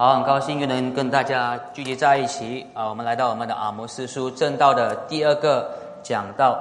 [0.00, 2.66] 好，很高兴又能跟大家聚集在一起。
[2.72, 2.88] 啊！
[2.88, 5.70] 我们来到我们的阿摩斯书正道的第二个
[6.02, 6.58] 讲道。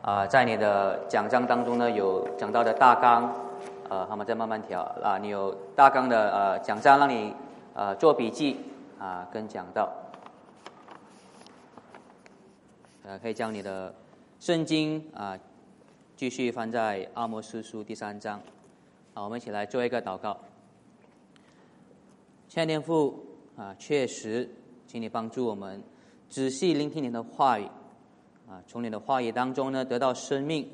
[0.00, 3.30] 啊，在你的讲章当中呢，有讲到的大纲，
[3.90, 4.80] 呃，他们再慢慢调。
[5.04, 7.34] 啊，你有大纲的呃讲章，让你
[7.74, 8.58] 呃做笔记。
[8.98, 9.86] 啊，跟讲到，
[13.04, 13.92] 呃，可以将你的
[14.40, 15.36] 圣经啊
[16.16, 18.40] 继续翻在阿摩斯书第三章，
[19.12, 20.34] 啊，我们一起来做一个祷告。
[22.48, 23.26] 亲爱的天父
[23.58, 24.48] 啊，确实，
[24.86, 25.82] 请你帮助我们
[26.30, 27.64] 仔细聆听你的话语
[28.48, 30.66] 啊，从你的话语当中呢得到生命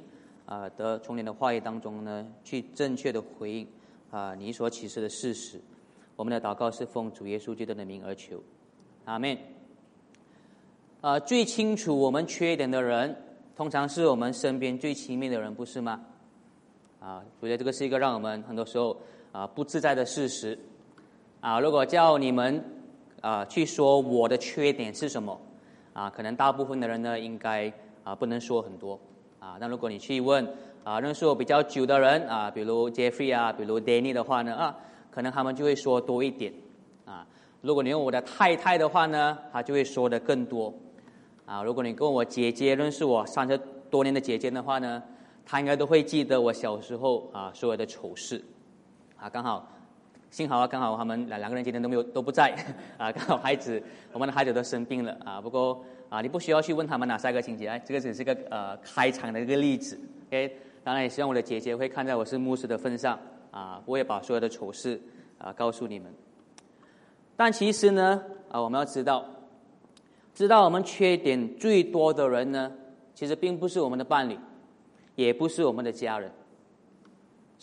[0.47, 3.67] 啊，得从你的话语当中呢去正确的回应
[4.13, 5.61] 啊你所启示的事实。
[6.15, 8.41] 我们的祷告是奉主耶稣基督的名而求，
[9.05, 9.37] 阿门。
[11.01, 13.17] 啊，最清楚我们缺点的人，
[13.57, 16.01] 通常是我们身边最亲密的人，不是吗？
[17.01, 18.97] 啊，我觉得这个是一个让我们很多时候
[19.33, 20.57] 啊不自在的事实。
[21.45, 22.65] 啊，如果叫你们
[23.21, 25.39] 啊去说我的缺点是什么
[25.93, 27.71] 啊，可能大部分的人呢应该
[28.03, 28.99] 啊不能说很多
[29.39, 29.59] 啊。
[29.61, 30.49] 那如果你去问
[30.85, 34.75] 啊认识我比较久的人啊，比如 Jeffrey 啊，比如 Danny 的话呢啊，
[35.11, 36.51] 可能他们就会说多一点
[37.05, 37.27] 啊。
[37.61, 40.73] 如果你问我的太太的话呢，她就会说的更多
[41.45, 41.63] 啊。
[41.63, 45.03] 如果你跟我姐姐认识我三十多年的姐姐的话呢，
[45.45, 48.43] 她应该都会记得我小时候啊所有的丑事
[49.19, 49.69] 啊，刚好。
[50.35, 52.53] 幸好啊，刚好他们两两个人今天都没有都不在
[52.99, 53.81] 啊，刚好孩子
[54.13, 55.41] 我们的孩子都生病了啊。
[55.41, 59.97] 不过啊，你不需要去问他们哪三个情节，这个只是个呃开场的一个例子。
[60.27, 63.17] OK，当然也希望我的姐姐会看在我是牧师的份上
[63.53, 65.01] 啊，不会把所有的丑事
[65.39, 66.13] 啊告诉你们。
[67.37, 69.25] 但其实呢啊，我们要知道，
[70.35, 72.73] 知道我们缺点最多的人呢，
[73.15, 74.37] 其实并不是我们的伴侣，
[75.15, 76.29] 也不是我们的家人。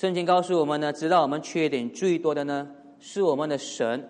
[0.02, 2.68] 圣经告诉我们呢，知道我们缺点最多的呢，
[3.00, 4.10] 是我们的神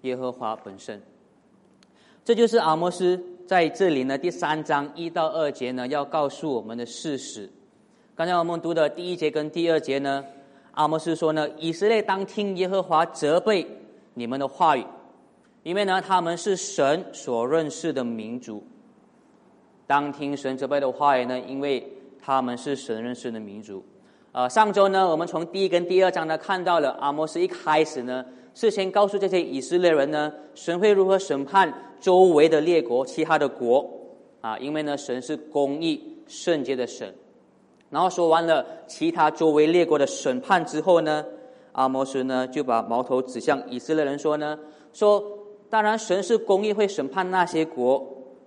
[0.00, 1.02] 耶和华本身。
[2.24, 7.46] 这就是阿摩斯在这里呢第三章一到二节呢要告诉我们的事实。
[8.16, 10.24] 刚才我们读的第一节跟第二节呢，
[10.70, 13.66] 阿摩斯说呢，以色列当听耶和华责备
[14.14, 14.86] 你们的话语，
[15.62, 18.66] 因为呢他们是神所认识的民族。
[19.86, 21.86] 当听神责备的话语呢，因为
[22.18, 23.84] 他们是神认识的民族。
[24.32, 28.24] 呃，上周呢，我们从第一跟第二章呢看到了阿摩斯一开始呢，
[28.54, 33.88] 事先告诉这些以色列人呢，神会如何审判周围的列国、其他的国
[34.42, 37.12] 啊，因为呢，神是公义圣洁的神。
[37.88, 41.24] 然后说完了其他周围列国的审判之后呢，
[41.72, 44.58] 阿摩斯呢就把矛头指向以色列人说呢，
[44.92, 45.24] 说
[45.70, 47.98] 当然神是公义会审判那些国，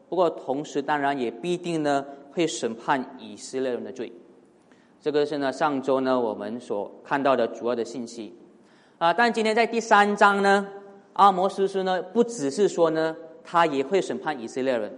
[0.08, 4.12] 不过同时当然也必定呢会审判以色列人的罪。
[5.02, 8.36] 这个是呢，上周呢我们所看到的主要的信息，
[9.00, 10.68] 啊，但今天在第三章呢，
[11.14, 14.96] 阿摩斯斯呢不只是说呢，他也会审判以色列人，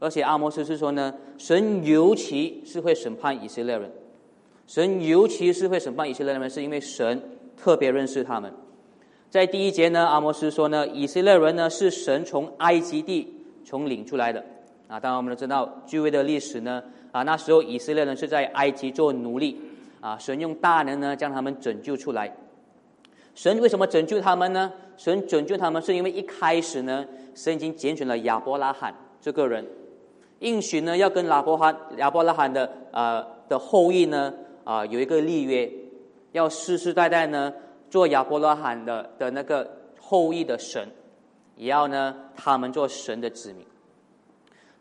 [0.00, 3.88] 而且阿摩斯是说呢，神尤其是会审判以色列人，
[4.66, 7.22] 神尤其是会审判以色列人，是因为神
[7.56, 8.52] 特别认识他们。
[9.30, 13.32] 在第一节呢，阿摩斯说呢，以色列人呢是神从埃及地
[13.64, 14.44] 从领出来的，
[14.88, 16.82] 啊，当然我们都知道居位的历史呢。
[17.12, 19.60] 啊，那时候以色列人是在埃及做奴隶，
[20.00, 22.34] 啊，神用大能呢将他们拯救出来。
[23.34, 24.72] 神为什么拯救他们呢？
[24.96, 29.66] 神拯救他们是因为一开始呢，神已经拣选了亚伯拉罕这个人，
[30.40, 34.32] 应许呢要跟亚伯罕亚伯拉罕的呃的后裔呢
[34.64, 35.70] 啊有一个立约，
[36.32, 37.52] 要世世代代呢
[37.90, 40.86] 做亚伯拉罕的的那个后裔的神，
[41.56, 43.64] 也要呢他们做神的子民。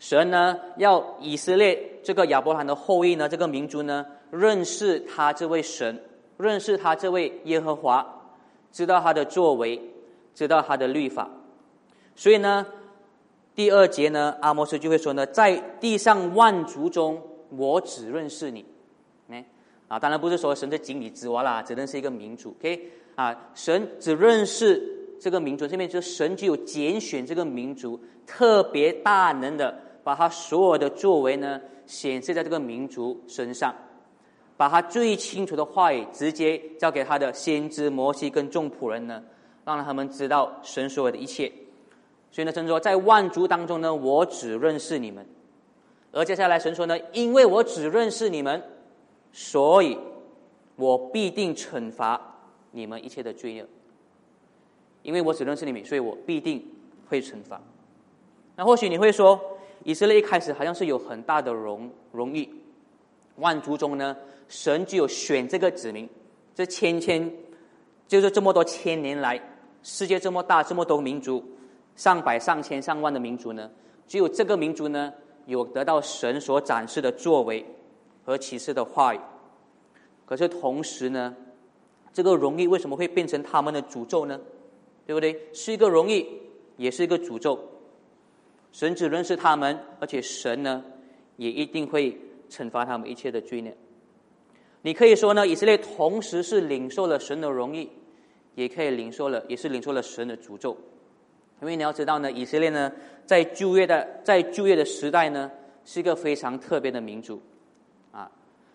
[0.01, 6.01] 神呢，要以色列这个亚伯兰的后裔呢，这个民族呢，认识他这位神，
[6.37, 8.03] 认识他这位耶和华，
[8.71, 9.79] 知道他的作为，
[10.33, 11.29] 知道他的律法。
[12.15, 12.65] 所以呢，
[13.53, 17.21] 第二节呢，阿摩斯就会说呢，在地上万族中，
[17.55, 18.65] 我只认识你。
[19.29, 19.45] 哎，
[19.87, 22.55] 啊，当然不是说神是井底之蛙啦，只认识一个民族。
[22.59, 24.81] OK，啊，神只认识
[25.19, 29.90] 这个民族，这边就是神只有拣选这个民族，特别大能的。
[30.03, 33.73] 把他所有的作为呢显示在这个民族身上，
[34.57, 39.23] 把他最清楚的话语直接交给他的先知摩西跟众仆人呢，
[39.65, 41.51] 让他们知道神所有的一切。
[42.31, 45.25] 所以呢，神说在万族当中呢，我只认识你们。
[46.11, 48.63] 而接下来神说呢，因为我只认识你们，
[49.31, 49.97] 所以
[50.75, 52.39] 我必定惩罚
[52.71, 53.67] 你们一切的罪恶。
[55.03, 56.65] 因为我只认识你们，所以我必定
[57.09, 57.61] 会惩罚。
[58.55, 59.39] 那或许你会说。
[59.83, 62.47] 以色列一开始好像是有很大的荣荣誉，
[63.37, 64.15] 万族中呢，
[64.47, 66.07] 神只有选这个子民，
[66.53, 67.31] 这千千
[68.07, 69.41] 就是这么多千年来
[69.81, 71.43] 世界这么大，这么多民族，
[71.95, 73.69] 上百、上千、上万的民族呢，
[74.07, 75.11] 只有这个民族呢，
[75.45, 77.65] 有得到神所展示的作为
[78.23, 79.19] 和启示的话语。
[80.25, 81.35] 可是同时呢，
[82.13, 84.39] 这个荣誉为什么会变成他们的诅咒呢？
[85.07, 85.37] 对不对？
[85.51, 86.25] 是一个荣誉，
[86.77, 87.59] 也是一个诅咒。
[88.71, 90.83] 神只认识他们，而且神呢，
[91.37, 92.17] 也一定会
[92.49, 93.75] 惩罚他们一切的罪孽。
[94.81, 97.87] 你可以说呢，以色列同时是领受了神的荣誉，
[98.55, 100.75] 也可以领受了，也是领受了神的诅咒。
[101.61, 102.91] 因为你要知道呢，以色列呢，
[103.25, 105.51] 在旧约的在旧约的时代呢，
[105.85, 107.39] 是一个非常特别的民族，
[108.11, 108.31] 啊，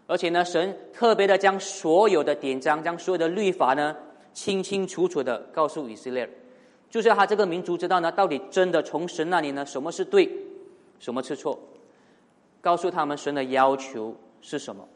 [0.07, 3.97] 而且呢，神特别的将所有的典章、将所有的律法呢，
[4.33, 6.29] 清清楚楚的告诉以色列。
[6.89, 10.31] 就是他这个民族知道呢，到底真的从神那里呢，什么是对，
[10.99, 11.59] 什么是错，
[12.61, 14.89] 告诉他们神的要求是什么。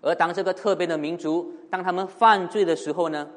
[0.00, 3.28] 而当这个特别的民族，当他们犯罪的时候呢，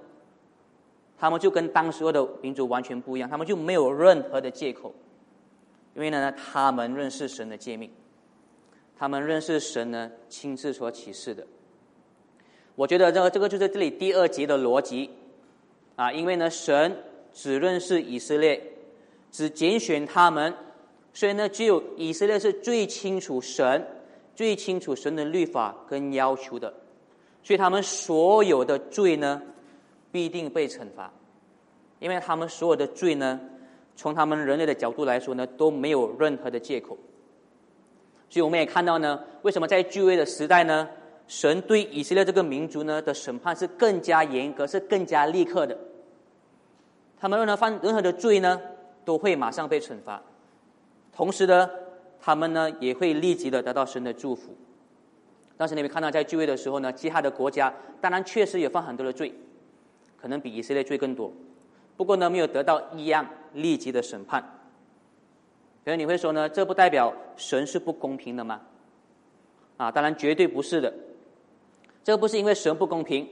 [1.18, 4.96] 他们就跟当时候的民族完全不一样，他们就没有任何的借口，
[5.94, 7.92] 因为呢，他们认识神的诫命，
[8.98, 11.46] 他们认识神呢亲自所启示的。
[12.76, 15.10] 我觉得这个这个就是这里第二节的逻辑
[15.98, 17.04] 啊，因为呢，神。
[17.34, 18.62] 只认识以色列，
[19.32, 20.54] 只拣选他们，
[21.14, 23.86] 所以呢，只有以色列是最清楚神、
[24.36, 26.74] 最清楚神的律法跟要求的，
[27.44, 29.42] 所以他们所有的罪呢，
[30.12, 31.12] 必定被惩罚，
[32.00, 33.40] 因为他们所有的罪呢，
[33.96, 36.98] 从他们人类的角度来说呢，都没有任何的借口。
[38.30, 40.88] 所以我们也看到呢，为什么在旧约的时代呢，
[41.28, 45.78] 神对以色列这个民族呢的审判是更加严格，是更加立刻的。
[47.20, 48.62] 他们任何犯任何的罪呢，
[49.04, 50.22] 都会马上被惩罚。
[51.12, 51.70] 同时呢，
[52.20, 54.56] 他们呢也会立即的得到神的祝福。
[55.58, 59.34] 当时你们看到在聚会的时候呢，其他的国家当然确实也犯很多的罪，
[60.16, 61.32] 可能比以色列罪更多。
[61.98, 64.42] 不过呢，没有得到一样立即的审判。
[65.84, 68.62] 可能你会说呢，这不代表神是不公平的吗？
[69.76, 70.94] 啊，当然绝对不是的。
[72.02, 73.28] 这不是因为神不公平。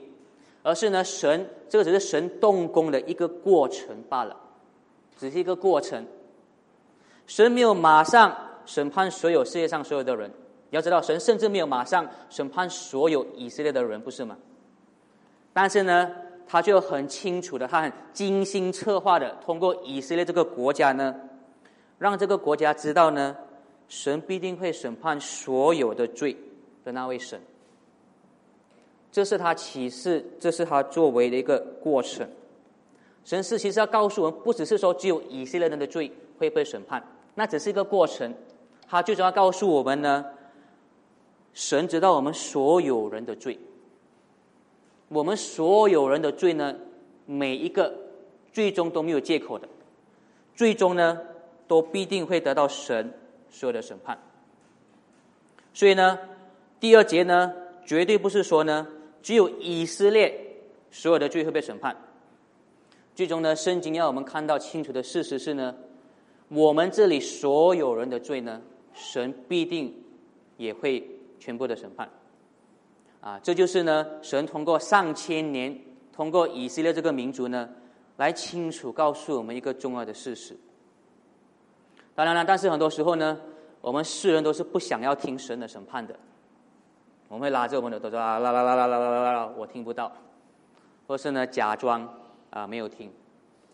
[0.67, 4.35] 而是呢，神这个只是神动工的一个过程罢了，
[5.17, 6.05] 只是一个过程。
[7.25, 8.35] 神没有马上
[8.65, 10.29] 审判所有世界上所有的人，
[10.69, 14.37] 你要知道，神甚至没有马上审判所有以色列的人，不是吗？
[15.53, 16.11] 但是呢，
[16.45, 21.15] 他就很清楚的，他很精心策划的，通过以色列这个国家呢，
[21.97, 23.37] 让这个国家知道呢，
[23.87, 26.35] 神必定会审判所有的罪
[26.83, 27.39] 的那位神。
[29.11, 32.27] 这是他启示，这是他作为的一个过程。
[33.25, 37.03] 神是其实要告诉我们，不只是说只有以色列人的罪会被审判，
[37.35, 38.33] 那只是一个过程。
[38.87, 40.25] 他最主要告诉我们呢，
[41.53, 43.59] 神知道我们所有人的罪，
[45.09, 46.75] 我们所有人的罪呢，
[47.25, 47.93] 每一个
[48.53, 49.67] 最终都没有借口的，
[50.55, 51.19] 最终呢，
[51.67, 53.11] 都必定会得到神
[53.49, 54.17] 所有的审判。
[55.73, 56.17] 所以呢，
[56.79, 57.51] 第二节呢，
[57.85, 58.87] 绝对不是说呢。
[59.27, 60.33] 只有以色列
[60.89, 61.93] 所有的罪会被审判。
[63.13, 65.75] 最终呢，圣经要我们看到清楚的事实是呢，
[66.47, 68.61] 我们这里所有人的罪呢，
[68.93, 69.93] 神必定
[70.55, 71.05] 也会
[71.41, 72.09] 全部的审判。
[73.19, 75.77] 啊，这就是呢，神通过上千年，
[76.13, 77.67] 通过以色列这个民族呢，
[78.15, 80.55] 来清楚告诉我们一个重要的事实。
[82.15, 83.37] 当然了，但是很多时候呢，
[83.81, 86.17] 我们世人都是不想要听神的审判的。
[87.29, 90.11] 我们会拉着我们的耳朵说啊啦啦啦啦啦啦啦啦，我听不到，
[91.07, 92.07] 或是呢假装
[92.49, 93.11] 啊没有听，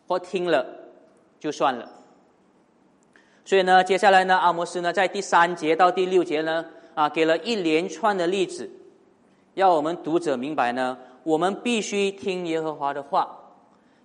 [0.08, 0.66] 或听了
[1.40, 1.88] 就算了。
[3.46, 8.70] 所以呢，接下来呢，阿摩斯呢在第三节到第六节呢啊给了一连串的例子，
[9.54, 13.38] 要我们读者明白呢，我们必须听耶和华的话，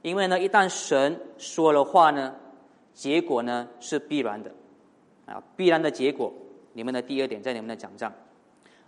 [0.02, 2.34] 因为呢一旦神说了话呢，
[2.92, 4.50] 结果呢是必然的，
[5.24, 6.32] 啊必然的结果。
[6.74, 8.12] 你们的第二点在你们的讲章。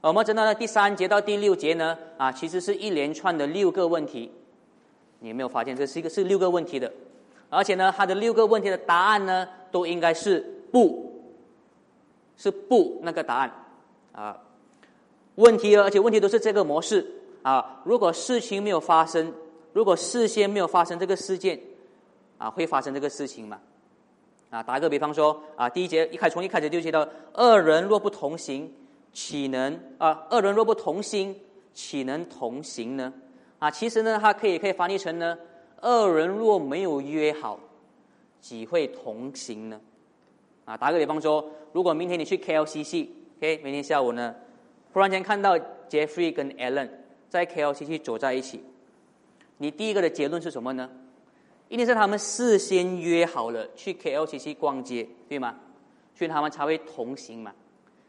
[0.02, 4.32] 我们知道呢，第三节到第六节呢，啊，其实是一连串的六个问题。
[5.18, 6.90] 你有没有发现，这是一个是六个问题的？
[7.50, 10.40] 而且呢，它的六个问题的答案呢，都应该是
[10.72, 11.20] 不，
[12.38, 13.52] 是不那个答案
[14.12, 14.38] 啊。
[15.34, 17.06] 问题，而且问题都是这个模式
[17.42, 17.82] 啊。
[17.84, 19.30] 如果事情没有发生，
[19.74, 21.60] 如果事先没有发生这个事件，
[22.38, 23.60] 啊，会发生这个事情吗？
[24.48, 28.72] 啊，打个比方说，啊，第一节一开从一开始就提到，二人若不同行。
[29.12, 30.26] 岂能啊？
[30.30, 31.34] 二人若不同心，
[31.72, 33.12] 岂能同行呢？
[33.58, 35.36] 啊，其实呢，它可以可以翻译成呢：
[35.80, 37.58] 二人若没有约好，
[38.40, 39.80] 岂会同行呢？
[40.64, 44.34] 啊，打个比方说，如果明天你去 KLCC，OK，明天下午呢，
[44.92, 46.88] 忽然间看到 Jeffrey 跟 Alan
[47.28, 48.62] 在 KLCC 走在一起，
[49.58, 50.88] 你第一个的结论是什么呢？
[51.68, 55.56] 一定是他们事先约好了去 KLCC 逛街，对吗？
[56.14, 57.54] 所以他们才会同行嘛。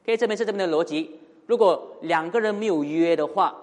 [0.06, 1.20] 可以这边是这边的逻辑。
[1.48, 3.56] 如果两个人没有约的话，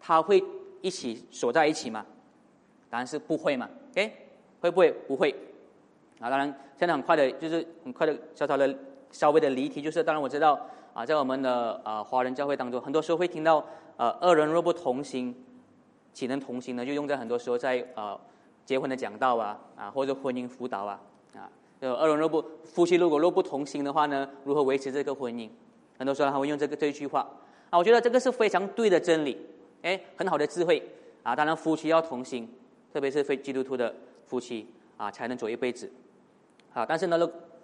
[0.00, 0.42] 他会
[0.80, 2.04] 一起锁在一起吗？
[2.88, 3.68] 答案是不会嘛。
[3.92, 4.12] OK，
[4.60, 4.90] 会不会？
[5.06, 5.34] 不会。
[6.20, 6.46] 啊，当然
[6.78, 8.74] 现在很快的，就是很快的，小小的、
[9.10, 10.58] 稍微的离题，就是当然我知道
[10.94, 13.64] 啊，在我们的啊华人教会当中，很多时候会听到
[13.96, 15.34] 呃二人若不同行，
[16.12, 16.86] 岂能同行呢？
[16.86, 18.18] 就用在很多时候在呃。
[18.66, 21.00] 结婚的讲道啊，啊，或者婚姻辅导啊，
[21.36, 21.48] 啊，
[21.80, 25.48] 就二人若不夫妻如果若不同心的话呢，如何维持这个婚姻？
[25.98, 27.28] 很多时候他会用这个这一句话
[27.70, 29.36] 啊，我觉得这个是非常对的真理，
[29.82, 30.82] 哎，很好的智慧
[31.22, 31.34] 啊。
[31.34, 32.48] 当然夫妻要同心，
[32.92, 33.94] 特别是非基督徒的
[34.26, 35.90] 夫妻啊，才能走一辈子。
[36.70, 37.18] 好，但是呢，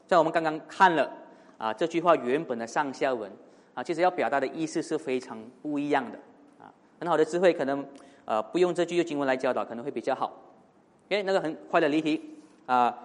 [0.07, 1.11] 在我们刚刚看了
[1.59, 3.31] 啊这句话原本的上下文
[3.75, 6.19] 啊，其实要表达的意思是非常不一样的
[6.59, 6.73] 啊。
[7.01, 7.85] 很好的智慧可能
[8.25, 10.33] 呃不用这句经文来教导，可能会比较好。
[11.09, 12.97] 哎，那个很快的离题啊！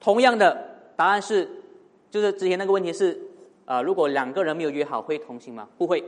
[0.00, 1.48] 同样的答案是，
[2.10, 3.16] 就是之前那个问题是
[3.72, 5.66] 啊，如果两个人没有约好，会同行吗？
[5.78, 6.04] 不会。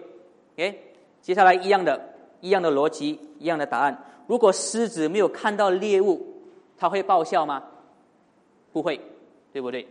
[0.58, 0.76] 哎，
[1.22, 1.98] 接下来一样的，
[2.42, 3.98] 一样的逻辑，一样的答案。
[4.26, 6.42] 如果狮子没有看到猎物，
[6.76, 7.62] 它会爆笑吗？
[8.70, 9.00] 不会，
[9.50, 9.88] 对不对？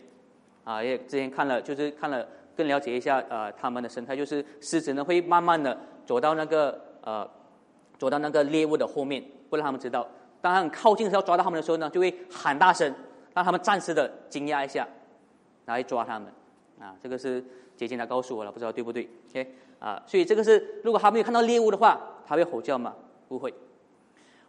[0.63, 2.24] 啊，也之前看了，就是看了
[2.56, 5.75] 更了解一下呃，它们的生态，就是狮子呢会慢慢的
[6.06, 7.27] 走到那个呃，
[7.98, 10.08] 走到那个猎物的后面，不让他们知道。
[10.42, 12.94] 当他很靠近的时候，抓到他们的时候呢，就会喊大声，
[13.34, 14.88] 让他们暂时的惊讶一下，
[15.65, 16.32] 来抓他们。
[16.80, 17.42] 啊，这个是
[17.75, 22.94] 姐姐来告诉我了，不知道对不对？OK，啊，所以这个是，如果他没有看到猎物的话，他会吼叫吗？
[23.27, 23.53] 不会。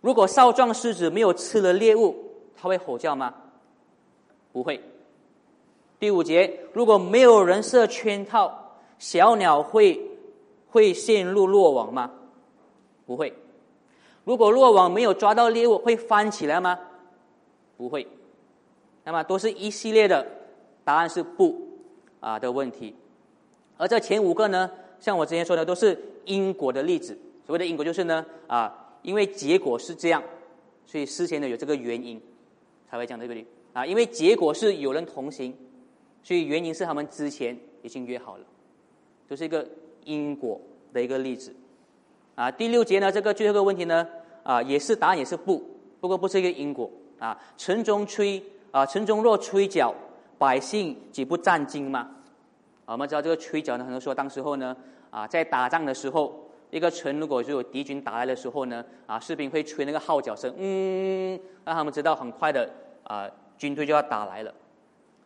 [0.01, 2.15] 如果少壮狮子没有吃了猎物，
[2.57, 3.35] 他会吼叫吗？
[4.53, 4.81] 不会。
[5.99, 10.01] 第五节，如果没有人设圈套，小鸟会
[10.69, 12.11] 会陷入落网吗？
[13.07, 13.33] 不会。
[14.25, 16.79] 如果落网没有抓到猎物，会翻起来吗？
[17.77, 18.07] 不会。
[19.05, 20.27] 那么都是一系列的，
[20.85, 21.57] 答案是不
[22.21, 22.95] 啊的问题。
[23.77, 27.19] 而这前五个呢，像我之前说的，都是因果的例子。
[27.47, 30.23] 所谓的因果就是呢啊，因为结果是这样，
[30.87, 32.21] 所以事先呢有这个原因
[32.89, 33.85] 才会讲这个理啊。
[33.85, 35.55] 因为结果是有人同行，
[36.23, 38.45] 所以原因是他们之前已经约好了，
[39.29, 39.67] 就是一个
[40.05, 40.61] 因果
[40.93, 41.55] 的一个例子。
[42.35, 44.09] 啊，第六节呢，这个最后一个问题呢，
[44.43, 45.63] 啊，也是答案也是不，
[46.01, 47.39] 不过不是一个因果啊。
[47.57, 49.95] 城中吹啊，城中若吹角，
[50.39, 52.11] 百姓岂不战惊吗？
[52.87, 54.77] 我们知道这个吹角呢，很多说当时候呢，
[55.11, 62.69] 啊，在打仗的时候，一个城如果就有敌军打来的时候呢，啊，士兵会吹那个号角声，嗯，让他们知道很快的
[63.05, 64.51] 啊，军队就要打来了。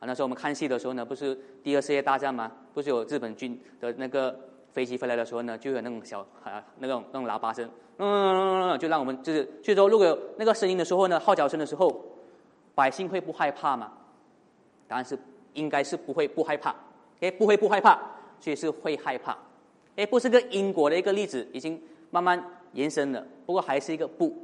[0.01, 2.53] 啊，那时候我们看戏的时候呢，不是第二次世界大战吗？
[2.73, 4.39] 不是有日本军的那个。
[4.71, 11.91] 飞机飞来的时候呢，就有那种小啊，那种那种喇叭声，嗯，就让我们就是，所以说如果有那个声音的时候呢，号角声的时候，
[12.77, 13.91] 百姓会不害怕吗？
[14.87, 15.19] 答案是
[15.55, 16.73] 应该是不会不害怕，
[17.21, 17.99] 哎，不会不害怕，
[18.41, 19.37] 所以是会害怕，
[19.97, 24.35] 哎，不是个因果的一个例子，已经慢慢延伸了，不过还是一个不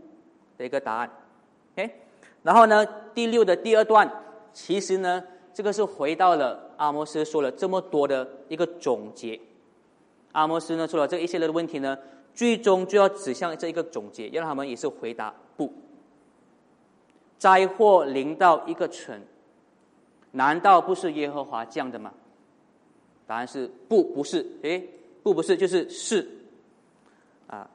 [0.59, 1.11] 的一个答案，
[1.77, 1.91] 哎，
[2.43, 4.11] 然后呢，第六的第二段，
[4.53, 9.39] 其实呢，这个是回到了阿摩斯说了这么多的一个总结。
[10.33, 11.97] 阿摩斯呢，说了这一系列的问题呢，
[12.35, 15.73] 最终就要指向这一个总结，让他们也是回答不。
[17.39, 19.21] 灾祸临到一个城，
[20.33, 22.13] 难道不是耶和华降的吗？
[23.27, 24.47] 答案是不，不是。
[24.63, 24.89] 诶，
[25.23, 26.29] 不，不是，就是是。
[27.47, 27.69] 啊，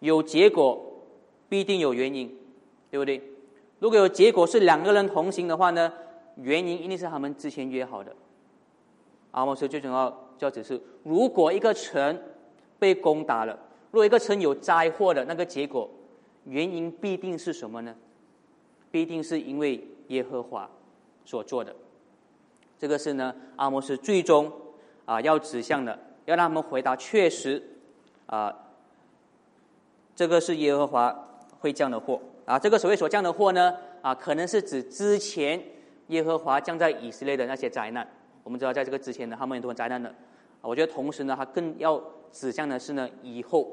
[0.00, 0.80] 有结果
[1.48, 2.34] 必定有原因，
[2.90, 3.22] 对不对？
[3.78, 5.92] 如果有结果是两个人同行的话呢，
[6.36, 8.14] 原因一定是他们之前约好的。
[9.32, 10.22] 阿摩斯最重要。
[10.38, 12.20] 就只是，如果一个城
[12.78, 13.58] 被攻打了，
[13.90, 15.88] 如果一个城有灾祸的那个结果，
[16.44, 17.96] 原因必定是什么呢？
[18.90, 20.68] 必定是因为耶和华
[21.24, 21.74] 所做的。
[22.78, 24.52] 这个是呢，阿摩斯最终
[25.06, 27.62] 啊要指向的，要让他们回答确实
[28.26, 28.54] 啊，
[30.14, 32.58] 这个是耶和华会降的祸啊。
[32.58, 35.62] 这个所谓所降的祸呢啊，可能是指之前
[36.08, 38.06] 耶和华降在以色列的那些灾难。
[38.44, 40.14] 我们知道，在这个之前呢，他们很多灾难的。
[40.60, 43.68] 我觉得同时呢，他更要指向的是呢，以后，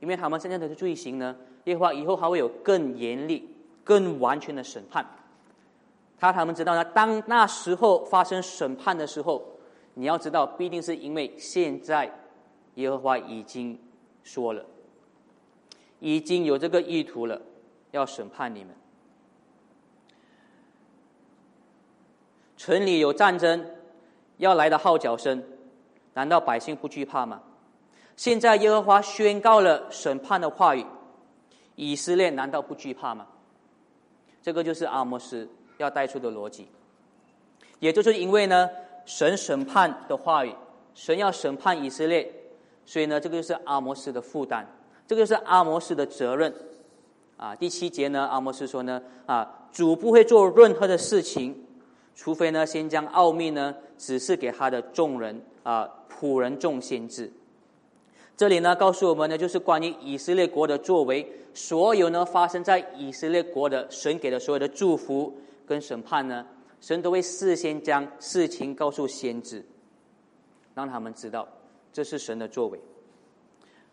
[0.00, 3.54] 因为他们现在的罪行呢，耶和华以后还会有更严厉、
[3.84, 5.04] 更完全的审判。
[6.18, 9.42] 他他们知道呢，当那时候发生审判的时候，
[9.94, 12.10] 你要知道，必定是因为现在
[12.74, 13.78] 耶和华已经
[14.22, 14.64] 说了，
[16.00, 17.40] 已经有这个意图了，
[17.90, 18.74] 要审判你们。
[22.56, 23.64] 城里有战争。
[24.38, 25.40] 要来的号角声，
[26.14, 27.40] 难道百姓不惧怕吗？
[28.16, 30.84] 现在耶和华宣告了审判的话语，
[31.76, 33.24] 以色列难道不惧怕吗？
[34.42, 36.66] 这个就是阿摩斯要带出的逻辑。
[37.78, 38.68] 也就是因为呢，
[39.04, 40.54] 神审判的话语，
[40.94, 42.30] 神要审判以色列，
[42.84, 44.64] 所以呢，这个就是阿摩斯的负担，
[45.06, 46.52] 这个就是阿摩斯的责任。
[47.36, 51.64] 啊，第七节呢，阿摩斯说呢，啊，主不会做任何的事情，
[52.14, 57.32] 除非呢，先将奥秘呢指示给他的众人啊，仆人众先知。
[58.36, 66.46] 这里呢，告诉我们呢，就是关于以色列国的作为，所有呢发生在以色列国的神给的所有的祝福跟审判呢。
[66.82, 69.64] 神都会事先将事情告诉先知，
[70.74, 71.48] 让他们知道
[71.92, 72.78] 这是神的作为，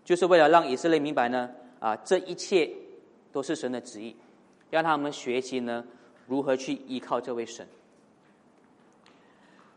[0.04, 2.68] 就是为了让以色列明白呢，啊，这一切
[3.32, 4.16] 都是神的旨意，
[4.72, 5.86] 让他们学习呢
[6.28, 7.68] 如何去依靠这位神。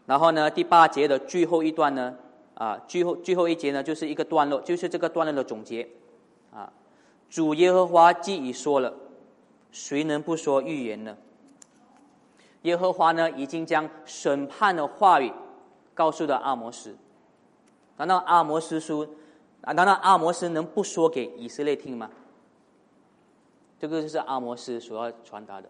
[0.06, 2.16] 然后呢，第八节的最后一段呢，
[2.54, 5.86] 啊，最后最后一节呢，就是一个段落，就是这个段落的总结，
[6.50, 6.72] 啊，
[7.28, 8.94] 主耶和华既已说了，
[9.70, 11.14] 谁能不说预言呢？
[12.62, 15.32] 耶和华呢，已经将审判的话语
[15.94, 16.96] 告诉了阿摩斯。
[17.96, 19.06] 难道阿摩斯书
[19.60, 19.72] 啊？
[19.72, 22.10] 难道阿摩斯能不说给以色列听吗？
[23.78, 25.68] 这个就是阿摩斯所要传达的。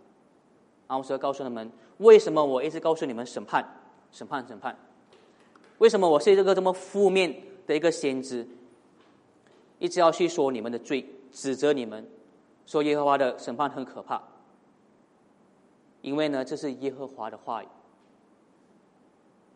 [0.86, 3.66] 阿摩斯要告诉他们：为什么我一直告诉你们审判、
[4.10, 4.76] 审判、审判？
[5.78, 7.34] 为什么我是这个这么负面
[7.66, 8.46] 的一个先知？
[9.78, 12.06] 一直要去说你们的罪，指责你们，
[12.66, 14.22] 说耶和华的审判很可怕。
[16.02, 17.68] 因为呢，这是耶和华的话语，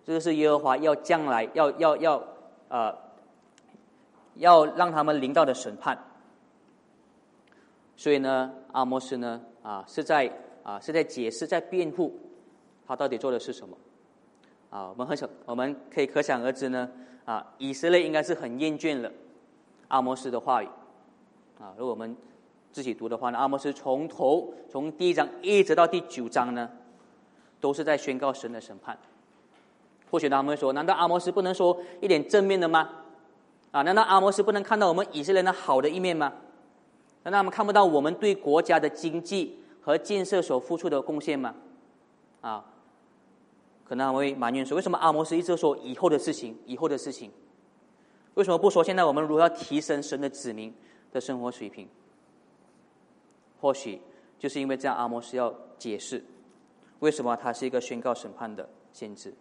[0.04, 2.22] 这个是耶和华要将来要要要
[2.68, 2.96] 呃，
[4.36, 5.98] 要让他们临到的审判。
[7.96, 12.14] 所以呢，阿摩斯呢啊是在啊是在解释，在辩护
[12.86, 13.76] 他到底做的是什么
[14.70, 14.88] 啊？
[14.90, 16.88] 我们很想我们可以可想而知呢
[17.24, 19.10] 啊，以色列应该是很厌倦了
[19.88, 20.68] 阿摩斯的话语
[21.58, 21.74] 啊。
[21.76, 22.16] 如果我们
[22.76, 26.68] 自己读的话呢，阿摩斯从头从第一章一直到第九章呢，
[27.58, 28.98] 都是在宣告神的审判。
[30.10, 32.90] 或许他们会说：难道阿摩斯不能说一点正面的吗？
[33.70, 36.30] 啊，难道阿摩斯不能看到我们以色列的好的一面吗？
[37.22, 41.54] 难道他们看不到我们对国家的经济和建设所付出的贡献吗？
[42.42, 42.62] 啊，
[43.88, 47.30] 可能他们会埋怨说：为什么阿摩斯一直说以后的事情，以后的事情？
[48.34, 50.74] 为什么不说现在我们如何提升神的子民
[51.10, 51.88] 的生活水平？
[53.60, 54.00] 或许
[54.38, 56.22] 就是因为这样，阿摩斯要解释
[57.00, 59.32] 为什么他是一个宣告审判的先知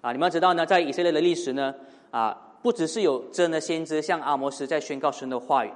[0.00, 0.12] 啊！
[0.12, 1.74] 你们要知道呢，在以色列的历史呢，
[2.10, 5.70] 啊，不只是有真的先知像阿摩斯在宣告神的话语，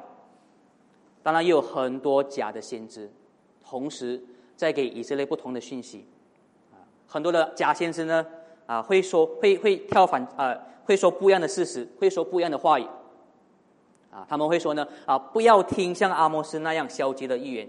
[1.23, 3.11] 当然也有很多假的先知，
[3.65, 4.21] 同时
[4.57, 6.05] 在给以色列不同的讯息
[6.73, 6.83] 啊。
[7.07, 8.27] 很多的假先知呢，
[8.67, 12.87] 啊，会说会会跳反啊，会说不一样的事实，会说不一样的话语
[14.11, 14.27] 啊。
[14.29, 17.69] 他们会说呢，啊，不要听像阿摩斯那样消极的预言。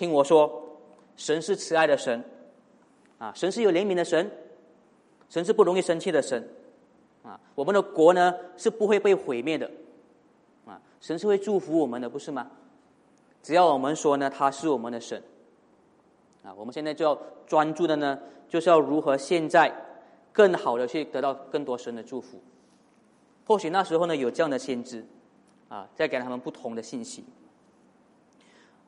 [0.00, 0.78] 听我说，
[1.14, 2.24] 神是慈爱的神，
[3.18, 4.30] 啊，神是有怜悯的神，
[5.28, 6.42] 神是不容易生气的神，
[7.22, 9.70] 啊，我们的国呢是不会被毁灭的，
[10.64, 12.50] 啊，神是会祝福我们的，不是吗？
[13.42, 15.22] 只要我们说呢，他是我们的神，
[16.42, 17.14] 啊，我们现在就要
[17.46, 19.70] 专注的呢，就是要如何现在
[20.32, 22.40] 更好的去得到更多神的祝福。
[23.44, 25.04] 或许那时候呢有这样的先知，
[25.68, 27.22] 啊，在给他们不同的信息。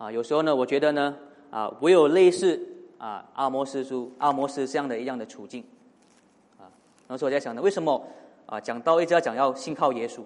[0.02, 1.16] 啊，有时候呢，我觉得呢，
[1.48, 2.60] 啊，我有类似
[2.98, 5.62] 啊阿摩斯书、阿摩斯这样的一样的处境，
[6.58, 6.66] 啊，
[7.06, 8.04] 那时候我在想呢，为什么
[8.46, 10.22] 啊讲到一直要讲要信靠耶稣，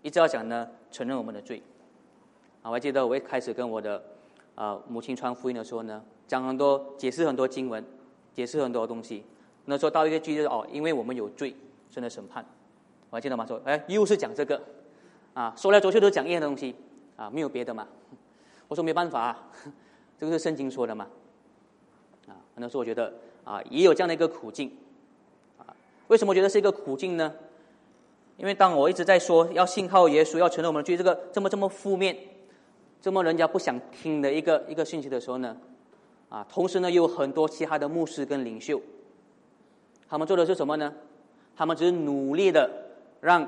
[0.00, 1.62] 一直要讲呢承认我们的罪，
[2.62, 4.02] 啊，我还记得我一开始跟我的
[4.54, 7.84] 啊母亲传福音的时候呢，讲很多解释很多经文，
[8.32, 9.22] 解释很多东西，
[9.66, 11.54] 那说到一个句子哦，因为我们有罪，
[11.90, 12.42] 真的审判，
[13.10, 13.44] 我还记得吗？
[13.44, 14.58] 说哎，又是讲这个，
[15.34, 16.74] 啊，说来说去都讲一样的东西，
[17.16, 17.86] 啊，没有别的嘛。
[18.72, 19.36] 我说没办法，
[20.16, 21.06] 这个是圣经说的嘛，
[22.26, 23.12] 啊，那时候我觉得
[23.44, 24.74] 啊，也有这样的一个苦境，
[25.58, 25.76] 啊，
[26.08, 27.34] 为什么觉得是一个苦境呢？
[28.38, 32.16] 因为当我一直在说要信靠耶稣，要承认我们罪这个这么这么负面，
[33.02, 35.54] 这么人家不想听的一个一个讯息的时候呢，
[36.30, 38.80] 啊，同时呢，又有很多其他的牧师跟领袖，
[40.08, 40.90] 他们做的是什么呢？
[41.54, 42.70] 他们只是努力的
[43.20, 43.46] 让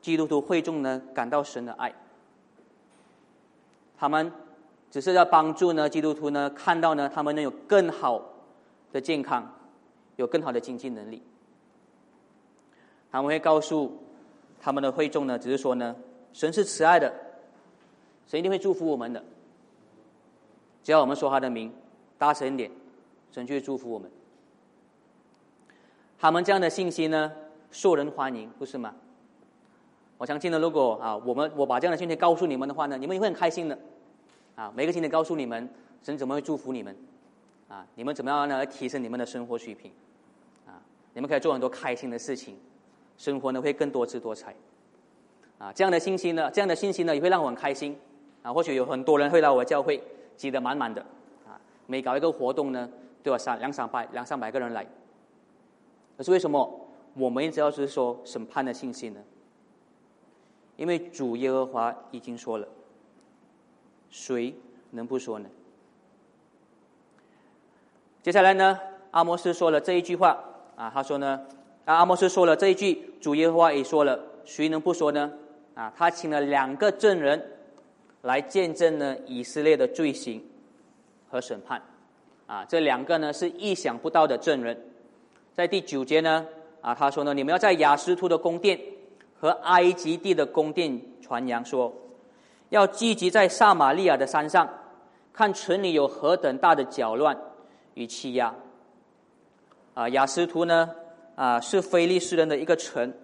[0.00, 1.94] 基督徒会众呢感到神的爱，
[3.98, 4.32] 他们。
[4.94, 8.22] 只是要帮助呢，基督徒呢看到呢，他们能有更好
[8.92, 9.52] 的健康，
[10.14, 11.20] 有更好的经济能力。
[13.10, 13.98] 他们会告诉
[14.60, 15.96] 他们的会众呢，只是说呢，
[16.32, 17.12] 神是慈爱的，
[18.28, 19.20] 神一定会祝福我们的。
[20.84, 21.72] 只要我们说他的名，
[22.16, 22.70] 大声一点，
[23.32, 24.08] 神就会祝福我们。
[26.20, 27.32] 他们这样的信息呢，
[27.72, 28.94] 受人欢迎，不是吗？
[30.18, 33.76] 我相信呢，如果啊，我们我把这样的信息告诉你们的话呢，你们也会很开心的。
[34.56, 35.68] 啊，每个星期告诉你们
[36.02, 36.96] 神怎么会祝福你们？
[37.68, 38.58] 啊，你们怎么样呢？
[38.58, 39.90] 来提升你们的生活水平？
[40.66, 40.80] 啊，
[41.12, 42.56] 你们可以做很多开心的事情，
[43.16, 44.54] 生活呢会更多姿多彩。
[45.58, 47.96] 啊，这样的信息呢，这样的信息呢，也会让我很开心。
[48.42, 50.02] 啊，或许有很多人会来我教会，
[50.36, 51.00] 挤得满满的。
[51.46, 52.88] 啊，每搞一个活动呢，
[53.22, 54.86] 都有三两三百两三百个人来。
[56.16, 59.20] 可是为什么我们一直要是说审判的信息呢？
[60.76, 62.68] 因为主耶和华已经说了，
[64.14, 64.54] 谁
[64.90, 65.48] 能不说呢？
[68.22, 68.78] 接下来呢，
[69.10, 70.38] 阿摩斯说了这一句话
[70.76, 71.44] 啊，他说呢，
[71.84, 75.32] 啊，阿摩斯说了这一句，主耶和华也说了，谁能不说呢？
[75.74, 77.44] 啊，他请了两个证人
[78.22, 80.40] 来见证呢以色列的罪行
[81.28, 81.82] 和审判，
[82.46, 84.80] 啊，这两个呢是意想不到的证人，
[85.54, 86.46] 在第九节呢，
[86.80, 88.80] 啊，他说呢，你们要在雅斯图的宫殿。
[89.36, 91.92] 和埃及地的宫殿传扬说，
[92.74, 94.68] 要聚集在撒玛利亚的山上，
[95.32, 97.38] 看城里有何等大的搅乱
[97.94, 98.52] 与欺压。
[99.94, 100.90] 啊，雅斯图呢，
[101.36, 103.14] 啊是非利士人的一个城，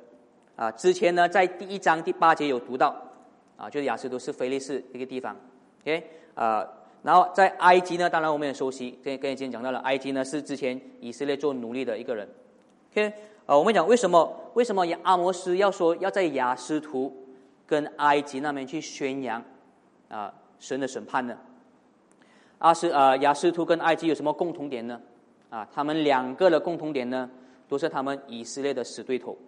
[0.55, 2.95] 啊之前呢在第一章第八节有读到，
[3.57, 5.37] 啊就是雅斯图是非利士一个地方
[5.83, 6.05] ，OK
[6.37, 6.65] 啊，
[7.03, 12.29] 然后在埃及呢，当然我们也熟悉，跟跟以前讲到了，埃及呢是之前以色列做奴隶的一个人
[12.93, 13.13] ，OK。
[13.47, 14.33] 啊，我们讲为什么？
[14.55, 17.13] 为什么阿摩斯要说要在雅斯图
[17.71, 19.41] 跟埃及那边去宣扬
[20.09, 21.39] 啊神的审判呢？
[22.59, 25.01] 阿斯啊雅斯图跟埃及有什么共同点呢？
[25.51, 27.31] 啊，他们两个的共同点呢，
[27.69, 29.39] 都是他们以色列的死对头。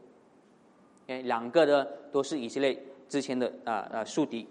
[1.08, 4.48] 哎，两个的都是以色列之前的啊啊宿敌，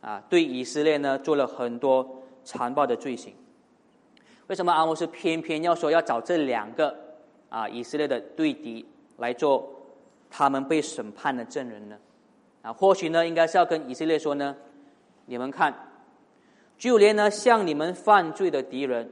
[0.00, 3.32] 啊，对以色列呢做了很多残暴的罪行。
[4.48, 6.92] 为什么阿摩斯偏偏要说要找这两个？
[7.48, 8.84] 啊，以色列的对敌
[9.18, 9.72] 来做
[10.28, 11.96] 他们被审判的证人呢？
[12.66, 14.56] 啊，或许呢，应该是要跟以色列说呢，
[15.26, 15.72] 你们看，
[16.76, 19.08] 就连呢向你们犯罪的敌人，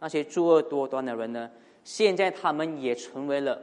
[0.00, 1.50] 那些作恶多端的人呢，
[1.82, 3.58] 现在他们也成为了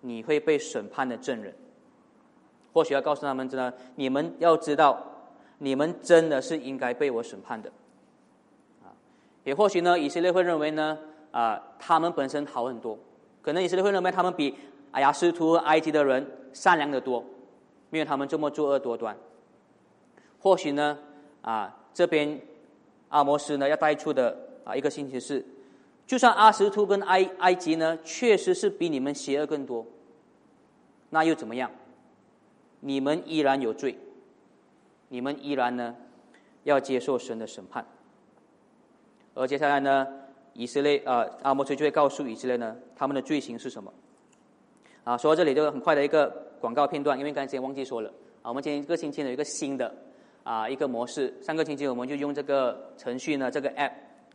[0.00, 1.54] 你会被审判的证人。
[2.72, 4.98] 或许要告诉他们，知道，你们要知道，
[5.58, 7.70] 你们真的是应该被我审判的。
[8.82, 8.88] 啊，
[9.44, 10.96] 也或许呢，以色列会认为呢，
[11.32, 12.98] 啊，他们本身好很多。
[13.42, 14.54] 可能以色列会认为他们比
[14.94, 17.22] 亚斯图埃及的人善良的多，
[17.90, 19.16] 因为他们这么作恶多端。
[20.38, 20.98] 或许呢，
[21.42, 22.40] 啊，这边
[23.08, 25.44] 阿摩斯呢要带出的啊一个信息是，
[26.06, 29.86] 就算阿斯图跟埃埃及呢确实是比你们邪恶更多，
[31.10, 31.70] 那又怎么样？
[32.80, 33.98] 你们依然有罪，
[35.08, 35.94] 你们依然呢
[36.64, 37.84] 要接受神的审判。
[39.34, 40.06] 而接下来呢？
[40.52, 43.92] 以色列啊，阿摩斯就会告诉以色列呢，他们的罪行是什么？
[45.04, 46.28] 啊，说到这里就很快的一个
[46.60, 48.08] 广告片段，因为刚才忘记说了。
[48.42, 49.94] 啊，我们今天这个星期呢有一个新的
[50.42, 53.92] 啊一个模式，上个星期我们就用这个程序呢这个 app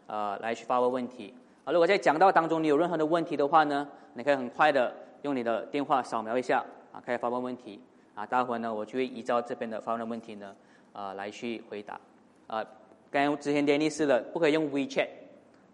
[0.07, 1.33] 啊来去发问问题。
[1.63, 7.79] 啊，如果在讲到当中你有任何的问题的话呢，你可以很快的用你的电话扫描一下啊，可以发问问题。
[8.13, 10.55] 啊，待会呢我就会依照这边的发问的问题呢
[10.93, 11.99] 啊来去回答。
[12.47, 12.65] 啊，
[13.11, 15.07] 刚之前连历史了，不可以用 WeChat。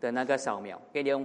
[0.01, 1.23] 的那个扫描，可以用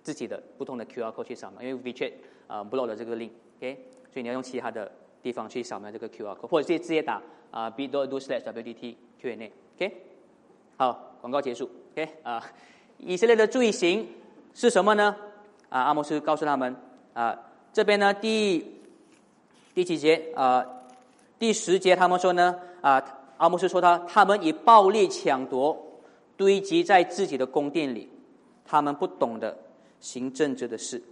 [0.00, 2.12] 自己的不同的 QR code 去扫描，因为 WeChat
[2.46, 3.78] 啊 block 了这个 link，OK，
[4.12, 4.90] 所以你要用其他的
[5.22, 9.96] 地方去扫描这个 QR code，或者直接直接打啊 b do do slash wdt Q&A，OK，
[10.76, 12.44] 好，广告结束，OK 啊，
[12.98, 14.06] 以色列的罪行
[14.54, 15.16] 是什么呢？
[15.68, 16.74] 啊，阿摩斯告诉他们
[17.12, 17.38] 啊，
[17.72, 18.80] 这边呢第
[19.74, 20.66] 第几节啊？
[21.38, 23.02] 第十节他们说呢啊，
[23.36, 25.82] 阿摩斯说他他们以暴力抢夺。
[26.38, 28.10] 堆积在自己的宫殿里，
[28.62, 29.56] 他们不懂得
[30.00, 31.02] 行政治的事。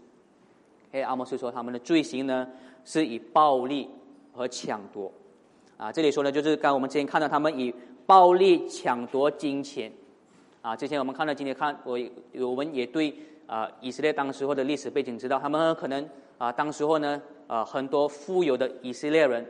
[0.94, 2.46] 哎，阿摩斯说他们的罪行呢，
[2.84, 3.90] 是以暴力
[4.32, 5.10] 和抢夺。
[5.76, 7.74] 啊，这里说呢就是刚我们之前看到他们以
[8.06, 9.90] 暴力抢夺金钱。
[10.62, 11.98] 啊，之前我们看到今天看我
[12.38, 13.12] 我们也对
[13.48, 19.44] 啊以色列当时候的历史背景知道，他们可能啊当时候呢啊很多富有的以色列人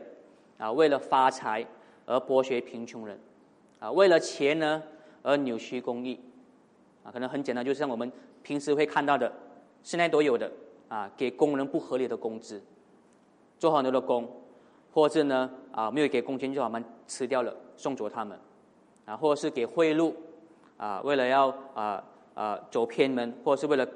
[0.57, 1.63] 啊为了发财
[2.07, 3.19] 而剥削贫穷人，
[3.77, 4.81] 啊为了钱呢。
[5.27, 6.19] 而扭曲公义，
[7.03, 8.11] 啊，可能很简单，就像我们
[8.43, 9.33] 平时会看到的，
[9.81, 10.51] 现在都有的
[10.87, 12.61] 啊，给工人不合理的工资，
[13.57, 14.29] 做很多的工，
[14.93, 18.39] 或者呢啊，没有给工钱就把他们吃掉了，送走他们，
[19.05, 20.13] 啊，或者是给贿赂，
[20.77, 23.87] 啊，为了要啊啊走偏门，或者是为了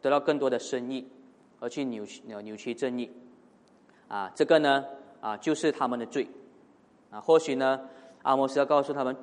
[0.00, 1.06] 得到更多的生意
[1.60, 3.10] 而去扭曲扭曲正义，
[4.08, 4.84] 啊，这个呢
[5.20, 6.28] 啊就是他们的罪，
[7.10, 7.80] 啊，或许呢
[8.22, 9.16] 阿摩斯要告诉他们。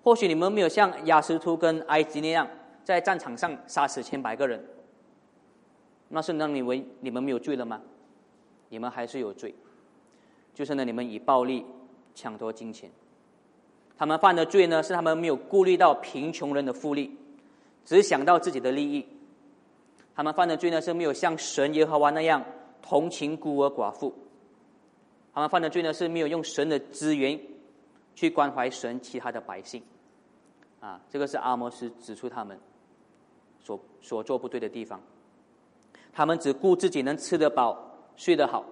[0.00, 2.48] 或许你们没有像亚斯图跟埃及那样
[2.82, 4.64] 在战场上杀死千百个人，
[6.08, 7.80] 那是让你为你们没有罪了吗？
[8.70, 9.54] 你们还是有罪，
[10.54, 11.64] 就是呢，你们以暴力
[12.14, 12.90] 抢夺金钱。
[13.96, 17.16] 他们犯的罪呢，是他们没有顾虑到贫穷人的福利，
[17.84, 19.06] 只想到自己的利益。
[20.14, 22.44] 他们犯的罪呢是没有像神耶和华那样
[22.82, 24.14] 同情孤儿寡妇。
[25.32, 27.38] 他们犯的罪呢是没有用神的资源
[28.14, 29.82] 去关怀神其他的百姓。
[30.80, 32.58] 啊，这个是阿摩斯指出他们
[33.60, 35.00] 所所做不对的地方。
[36.18, 37.78] 他们只顾自己能吃得饱、
[38.16, 38.64] 睡得好。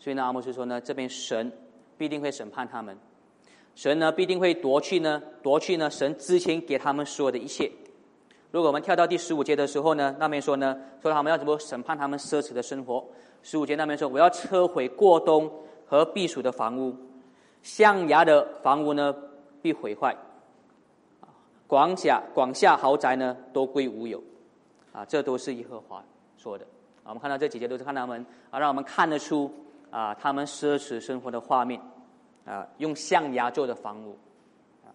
[0.00, 1.52] 所以呢，阿摩斯说呢，这边神
[1.96, 2.98] 必定会审判他们。
[3.76, 7.70] 神呢必定会夺去呢，夺去呢神之前给他们所有的一切。
[8.50, 13.04] 如果我们跳到第十五节的时候呢，那边说呢，说他们要怎么审判他们奢侈的生活？
[13.44, 15.48] 十五节那边说，我要撤毁过冬
[15.86, 16.96] 和避暑的房屋，
[17.62, 19.14] 象牙的房屋呢
[19.62, 20.16] 必毁坏，
[21.68, 24.20] 广甲广厦豪宅呢都归无有，
[24.92, 26.04] 啊，这都是耶和华
[26.44, 26.64] 做的。
[27.02, 29.50] 啊，我们看到这几节都是看他们啊，让我们看得出
[29.90, 31.80] 啊，他们奢侈生活的画面。
[32.44, 34.14] 啊，用象牙做的房屋，
[34.84, 34.92] 啊，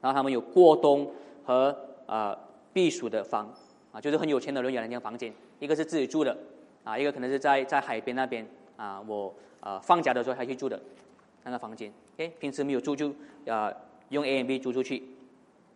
[0.00, 1.12] 然后他们有过冬
[1.44, 2.38] 和啊
[2.72, 3.52] 避暑的房，
[3.90, 6.38] 啊，就是很有钱的人有两间房间，一个是自己住的，
[6.84, 8.46] 啊，一个可能是在在海边那边，
[8.76, 10.80] 啊，我啊放假的时候才去住的
[11.42, 13.12] 那个房间，哎，平时没有住就
[13.48, 13.74] 啊
[14.10, 15.02] 用 A M B 租出去，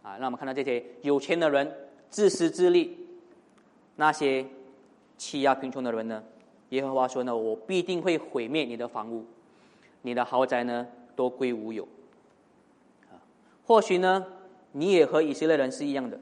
[0.05, 1.69] 啊，让我们看到这些有钱的人
[2.11, 2.97] 自私自利，
[3.97, 4.47] 那些
[5.17, 6.23] 欺压贫穷的人呢，
[6.71, 9.25] 耶和华说呢，我必定会毁灭你的房屋。
[10.03, 11.83] 你的豪宅呢，都归无有。
[13.11, 13.19] 啊，
[13.67, 14.25] 或许呢，
[14.73, 16.19] 你也和以色列人是一样的。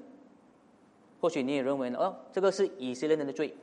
[1.20, 3.54] 或许你也认为呢，哦，这个是以色列人的罪，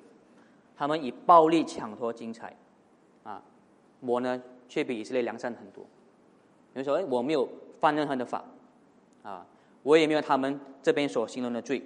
[0.76, 2.56] 他们以暴力抢夺金财，
[3.24, 3.41] 啊，
[4.00, 5.86] 我呢却比以色列良善很多。
[6.74, 7.48] 你说，哎，我没有
[7.80, 8.44] 犯任何的法，
[9.24, 9.46] 啊，
[9.84, 11.84] 我也没有他们这边所形容的罪，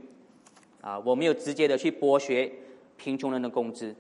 [0.82, 2.50] 啊，我没有直接的去剥削
[2.98, 3.96] 贫穷人的工资。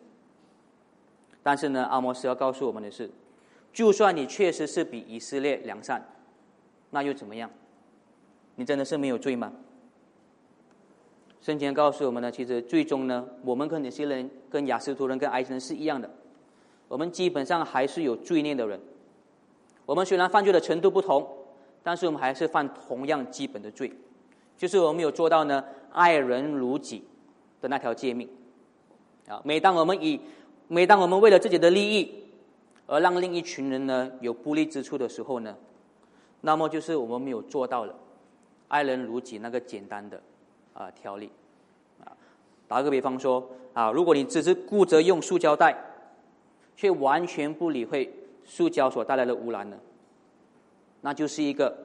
[1.43, 3.10] 但是呢，阿摩斯要告诉我们的是。
[3.73, 6.01] 就算你确实是比以色列良善，
[6.91, 7.51] 那又怎么样？
[8.55, 9.51] 你真的是没有罪吗？
[11.41, 16.10] 圣经告诉我们呢，其实最终呢，我们跟那些人、跟亚斯图人、跟埃及人是一样的，
[16.88, 18.79] 我们基本上还是有罪孽的人。
[19.86, 21.27] 我们虽然犯罪的程度不同，
[21.84, 23.91] 但是我们还是犯同样基本的罪，
[24.58, 27.03] 就是我们有做到呢爱人如己
[27.60, 28.29] 的那条诫命。
[29.27, 30.19] 啊，每当我们以，
[30.67, 32.21] 每当我们为了自己的利益。
[32.88, 35.55] 而让另一群人呢有不利之处的时候呢，
[36.41, 37.95] 那么就是我们没有做到了
[38.67, 40.21] 爱人如己那个简单的
[40.75, 41.31] 啊条例
[42.03, 42.13] 啊。
[42.67, 45.75] 打个比方说啊，如果你只是顾着用塑胶袋，
[46.75, 48.07] 却完全不理会
[48.43, 49.77] 塑胶所带来的污染呢，
[51.01, 51.75] 那就是一个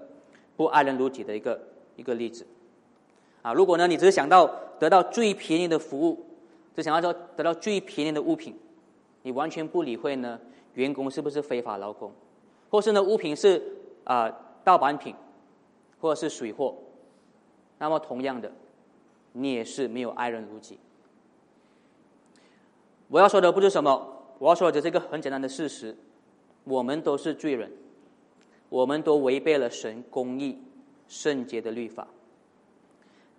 [0.55, 1.59] 不爱人如己的一个
[1.97, 2.47] 一个例子
[3.41, 3.55] 啊。
[3.55, 4.47] 如果呢，你只是想到
[4.79, 6.27] 得到最便宜的服务，
[6.75, 8.57] 只想要说得到最便宜的物品，
[9.23, 10.39] 你完全不理会呢？
[10.75, 12.13] 员工是不是非法劳工，
[12.71, 13.61] 或是呢物品是
[14.05, 14.31] 啊
[14.63, 15.15] 盗版品，
[16.01, 16.77] 或者是水货？
[17.79, 18.51] 那么同样的，
[19.33, 20.79] 你也是没有爱人如己。
[23.09, 25.97] 我要说的不是什么，我要说的只是一个很简单的事实：
[26.63, 27.73] 我们都是罪人，
[28.69, 30.57] 我们都违背了神公义
[31.09, 32.07] 圣洁的律法。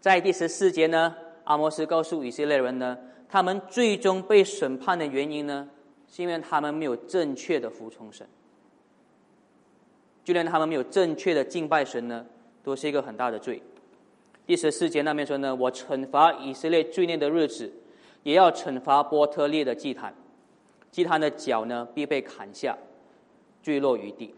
[0.01, 1.15] 在第十四节呢，
[1.45, 2.97] 阿摩斯告诉以色列人呢，
[3.31, 5.69] 他们最终被审判的原因呢？
[6.09, 8.27] 是因为他们没有正确的服从神，
[10.25, 12.25] 就连他们没有正确的敬拜神呢，
[12.61, 13.63] 都是一个很大的罪。
[14.45, 17.71] 第十四节那边说呢，我惩罚以色列罪孽的日子，
[18.23, 20.13] 也要惩罚波特列的祭坛，
[20.91, 22.77] 祭坛的脚呢必被砍下，
[23.63, 24.35] 坠落于地。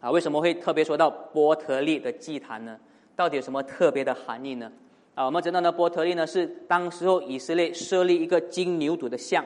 [0.00, 2.78] 啊，为什么会特别说到波特列的祭坛呢？
[3.16, 4.70] 到底有什么特别的含义呢？
[5.16, 9.44] 啊，我们知道呢，波特利呢是当时候以色列设立一个金牛犊的像，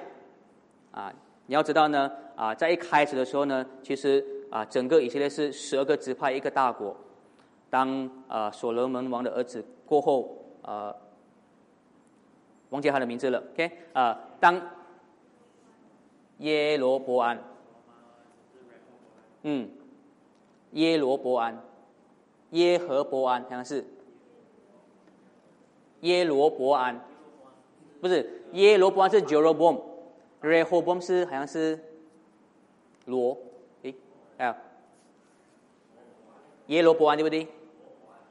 [0.90, 1.10] 啊。
[1.46, 6.96] 你要知道呢，啊，在一开始的时候呢，其实啊，整个以色列是十二个支派一个大国。
[7.68, 10.94] 当啊，所罗门王的儿子过后，呃，
[12.70, 14.60] 忘记他的名字了，OK，啊，当
[16.38, 17.38] 耶罗伯安，
[19.42, 19.68] 嗯，
[20.72, 21.60] 耶罗伯安，
[22.50, 23.84] 耶和伯安好像是
[26.00, 27.00] 耶罗伯安，
[28.00, 29.80] 不是耶罗伯安是 Jeroboam。
[30.44, 31.78] 耶和波是好像是
[33.04, 33.36] 罗，
[33.82, 33.94] 诶，
[34.38, 34.56] 啊，
[36.68, 37.46] 耶罗伯安对不对？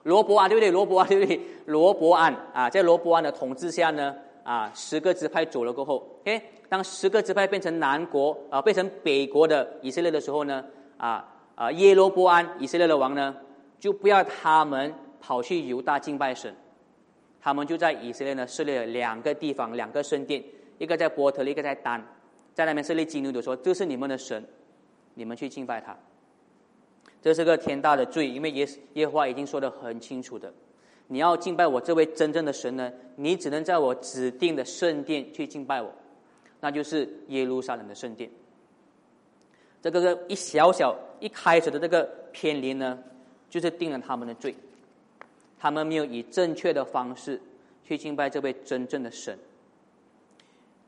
[0.01, 0.71] 罗伯安对不对？
[0.71, 1.39] 罗伯安对不对？
[1.67, 10.65] 罗伯安啊，在罗伯安的统治下呢，啊，十个支派走了过后，OK，当十个支派变成南国啊，变成北国的以色列的时候呢，
[10.97, 13.35] 啊啊，耶罗伯安以色列的王呢，
[13.79, 16.55] 就不要他们跑去犹大敬拜神，
[17.41, 20.43] 他们就在以色列呢设立了两个地方，两个圣殿。
[20.77, 22.01] 一个在波特，一个在丹，
[22.53, 24.41] 在那边设立金牛的说：“这是你们的神，
[25.13, 25.93] 你们去敬拜他。”
[27.21, 30.53] 这是个天大的罪，因为耶耶和华已经说的很清楚的，
[31.07, 35.93] 你要敬拜我这位真正的神呢，你只能在我指定的圣殿去敬拜我，
[36.61, 38.31] 那就是耶路撒冷的圣殿。
[39.81, 42.97] 这个个一小小一开始的这个偏离呢，
[43.49, 44.55] 就是定了他们的罪，
[45.59, 47.39] 他们没有以正确的方式
[47.83, 49.37] 去敬拜这位真正的神。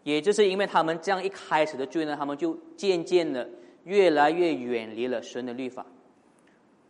[0.03, 3.47] 也就是因为他们这样一开始的罪呢，他们就渐渐的
[3.83, 5.85] 越来越远离了神的律法。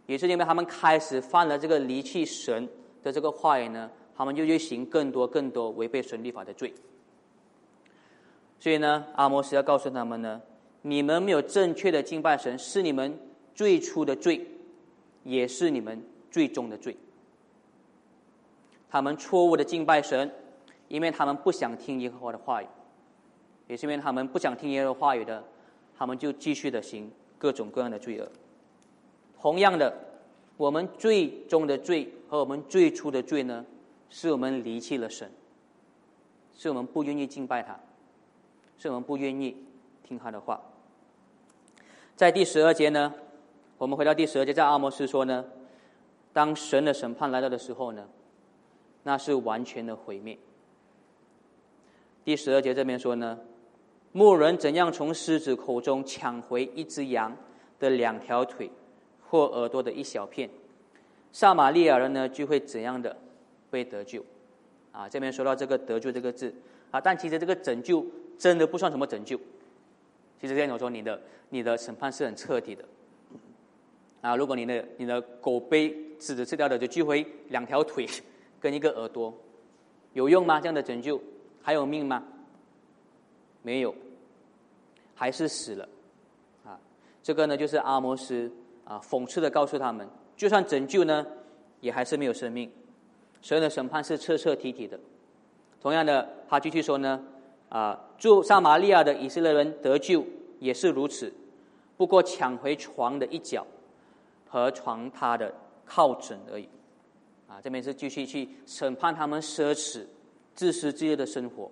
[0.06, 2.70] 也是因为他们开始犯了这个离弃神。
[3.04, 6.72] 的这个坏呢，他们就去行更多更多违背神律法的罪。
[8.60, 10.40] 所以呢，阿摩斯要告诉他们呢，
[10.84, 13.18] 你们没有正确的敬拜神，是你们
[13.56, 14.46] 最初的罪，
[15.24, 16.96] 也是你们最终的罪。
[18.92, 20.30] 他们错误的敬拜神，
[20.90, 22.68] 因为他们不想听耶和华的话语，
[23.68, 25.44] 也是因为他们不想听耶和华话语的，
[25.98, 28.30] 他们就继续的行各种各样的罪恶。
[29.40, 30.12] 同样的。
[30.58, 33.66] 我们最终的罪和我们最初的罪呢，
[34.12, 35.32] 是我们离弃了神，
[36.54, 37.80] 是我们不愿意敬拜他，
[38.78, 39.58] 是我们不愿意
[40.04, 40.62] 听他的话。
[42.16, 43.12] 在第十二节呢，
[43.80, 45.44] 我们回到第十二节，在阿摩斯说呢，
[46.32, 48.08] 当神的审判来到的时候呢，
[49.04, 50.38] 那是完全的毁灭。
[52.24, 53.40] 第十二节这边说呢，
[54.12, 57.36] 牧人怎样从狮子口中抢回一只羊
[57.80, 58.70] 的两条腿？
[59.30, 60.50] 或耳朵的一小片，
[61.32, 63.16] 撒玛利亚人呢就会怎样的
[63.70, 64.22] 被得救？
[64.92, 66.54] 啊，这边说到这个得救这个字
[66.92, 68.06] 啊，但其实这个拯救
[68.38, 69.40] 真的不算什么拯救。
[70.42, 72.84] 其实这样说，你的你的审判是很彻底的。
[74.20, 78.06] 啊，如果你的你的狗被狮子吃掉的，就救回两条腿
[78.62, 79.34] 跟一个耳朵，
[80.14, 80.62] 有用吗？
[80.62, 81.22] 这样的拯救
[81.62, 82.24] 还有命吗？
[83.62, 83.94] 没有，
[85.14, 85.90] 还是死了。
[86.64, 86.80] 啊，
[87.22, 88.50] 这个呢就是阿摩斯。
[88.84, 91.26] 啊，讽刺的告诉他们，就算拯救呢，
[91.80, 92.70] 也还是没有生命。
[93.42, 95.00] 神的审判是彻彻底底的。
[95.80, 97.24] 同样的，他继续说呢，
[97.70, 100.26] 啊，住撒玛利亚的以色列人得救
[100.60, 101.32] 也是如此，
[101.96, 103.66] 不过抢回床的一角
[104.50, 105.54] 和床榻的
[105.86, 106.68] 靠枕而已。
[107.52, 110.06] 啊，这边是继续去审判他们奢侈、
[110.56, 111.70] 自私自利的生活。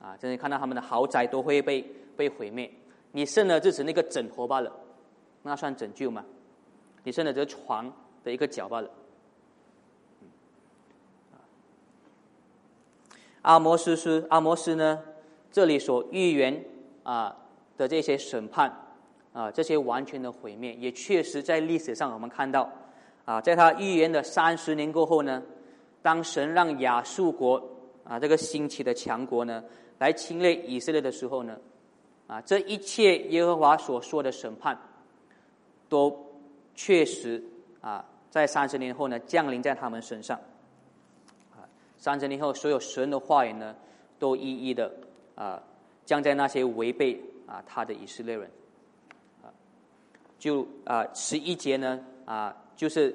[0.00, 1.84] 啊，这里看到他们的豪宅都会被
[2.16, 2.70] 被毁灭，
[3.10, 4.72] 你剩的只是那个枕头罢了，
[5.42, 6.24] 那算拯救吗？
[7.02, 7.92] 你剩的这床
[8.22, 8.88] 的一个角罢了。
[13.42, 15.02] 阿摩斯是阿摩斯呢？
[15.50, 16.64] 这里所预言
[17.02, 17.36] 啊
[17.76, 18.72] 的这些审判
[19.32, 22.70] 啊，这些完全的毁灭，也确实在历史上我们看到
[23.30, 25.42] 啊，在他预言的三十年过后呢，
[26.02, 27.62] 当神让亚述国
[28.02, 29.62] 啊这个兴起的强国呢
[29.98, 31.56] 来侵略以色列的时候呢，
[32.26, 34.76] 啊，这一切耶和华所说的审判
[35.88, 36.26] 都。
[36.72, 37.42] 确实
[37.82, 40.38] 啊，在三十年后呢，降临在他们身上。
[41.52, 41.60] 啊，
[41.98, 43.76] 三十年后，所有神的话语呢，
[44.18, 44.90] 都一一的
[45.34, 45.62] 啊，
[46.06, 48.50] 降在那些违背啊他的以色列人。
[49.42, 49.52] 啊，
[50.38, 53.14] 就啊，十一节呢啊，就是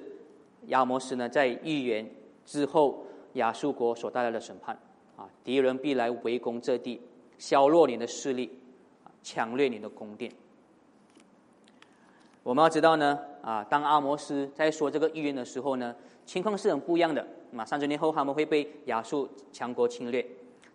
[0.67, 2.07] 亚摩斯呢在预言
[2.45, 4.77] 之后亚述国所带来的审判。
[5.17, 7.01] 啊，敌人必来围攻这地，
[7.39, 8.59] 削弱你的势力，
[9.03, 10.31] 啊抢掠你的宫殿。
[12.43, 15.95] 我们要知道呢，啊，当阿摩斯在说这个预言的时候呢，
[16.27, 17.25] 情况是很不一样的。
[17.49, 20.23] 那三十年后他们会被亚述强国侵略。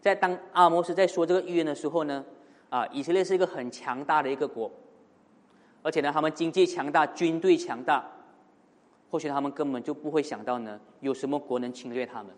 [0.00, 2.24] 在当阿摩斯在说这个预言的时候呢，
[2.70, 4.68] 啊，以色列是一个很强大的一个国，
[5.82, 8.10] 而且呢，他们经济强大，军队强大，
[9.10, 12.32] 或许他们根本就不会想到呢，有什么国能侵略他们。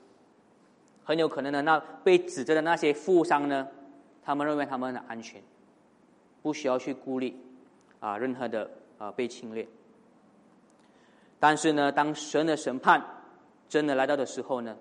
[1.05, 3.69] 很有可能呢，那被指责的那些富商呢，
[4.23, 5.43] 他们认为他们很安全，
[6.43, 7.39] 不需要去孤立
[8.01, 8.71] 啊任何的。
[8.99, 9.67] 啊，被侵略。
[11.41, 13.05] 但是呢，当神的审判
[13.69, 14.77] 真的来到的时候呢，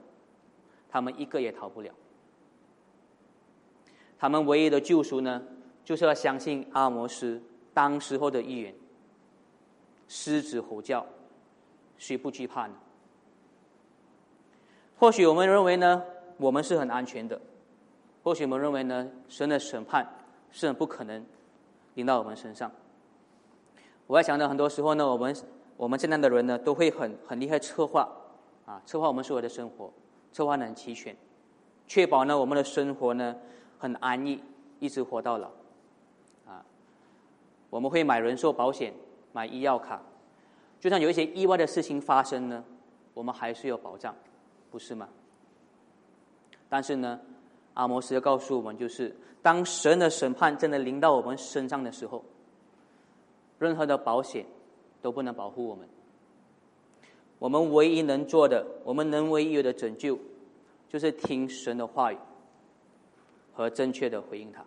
[0.91, 1.91] 他们一个也逃不了。
[4.19, 5.41] 他们唯一的救赎呢，
[5.84, 7.41] 就是要相信阿摩斯
[7.73, 8.75] 当时候的预言：
[10.08, 11.04] 狮子吼叫，
[12.02, 12.73] 谁不惧怕呢？
[14.97, 16.04] 或许我们认为呢，
[16.37, 17.37] 我们是很安全的；
[18.23, 20.12] 或许我们认为呢，神的审判
[20.49, 21.23] 是很不可能
[21.93, 22.71] 临到我们身上。
[24.08, 25.35] 我在想呢，很多时候呢，我们
[25.77, 28.10] 我们现在的人呢，都会很很厉害策划，
[28.65, 29.93] 啊，策划我们所有的生活，
[30.31, 31.15] 策划的很齐全，
[31.85, 33.35] 确保呢我们的生活呢
[33.77, 34.43] 很安逸，
[34.79, 35.49] 一直活到老，
[36.47, 36.65] 啊，
[37.69, 38.91] 我们会买人寿保险，
[39.33, 40.02] 买医药卡，
[40.82, 42.62] 就算有一些意外的事情发生呢，
[43.13, 44.13] 我们还是有保障，
[44.69, 45.08] 不是吗？
[46.67, 47.19] 但是呢，
[47.75, 52.25] 阿摩斯要告诉我们，就是当神的审判真的临到我们身上的时候。
[53.60, 54.44] 任何的保险
[55.04, 55.88] 都不能保护我们，
[57.38, 60.17] 我们唯一能做的，我们能唯一有的拯救，
[60.90, 62.17] 就是听神的话语
[63.54, 64.65] 和正确的回应他。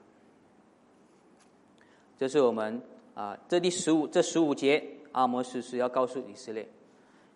[2.17, 2.81] 这是我们
[3.15, 6.69] 啊，这第十五这十五节阿摩斯是要告诉以色列，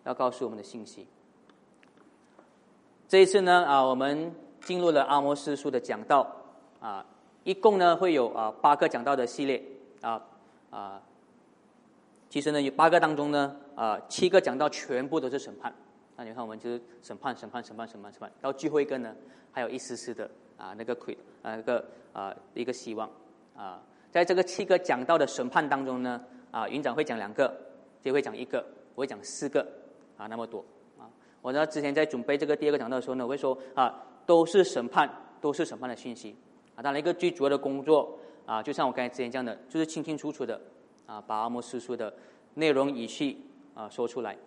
[0.03, 1.07] 要告诉我们的信息。
[3.07, 6.27] 这一次呢啊，我们进入了阿摩斯书的讲道
[6.79, 7.05] 啊，
[7.43, 9.63] 一共呢会有啊八个讲道的系列
[10.01, 10.21] 啊
[10.69, 11.01] 啊。
[12.29, 15.73] 其实呢，有八个当中呢，啊，七个讲道全部都是审判。
[16.15, 19.15] 那你看，我们就是审判、审判、审判、审判、审判，到最后一个呢，
[19.53, 23.09] 还有一丝丝的啊，那个亏啊，那个啊，一个希望
[23.55, 26.21] 啊，在这个七个讲道的审判当中呢，
[26.51, 27.51] 啊，云长会讲两个，
[28.01, 29.65] 就会讲一个，我会讲四个
[30.17, 30.63] 啊，那么多
[30.97, 31.09] 啊。
[31.41, 35.09] 我呢，之前在准备这个第二个讲到的时候呢，我会说啊，都是审判，
[35.41, 36.35] 都是审判的信息
[36.75, 36.81] 啊。
[36.81, 40.59] 当然，一个最主要的工作啊，就像我刚才之前讲的，就是清清楚楚的。
[41.05, 42.13] 啊，把阿摩斯书的
[42.53, 43.43] 内容语气
[43.73, 44.37] 啊说出来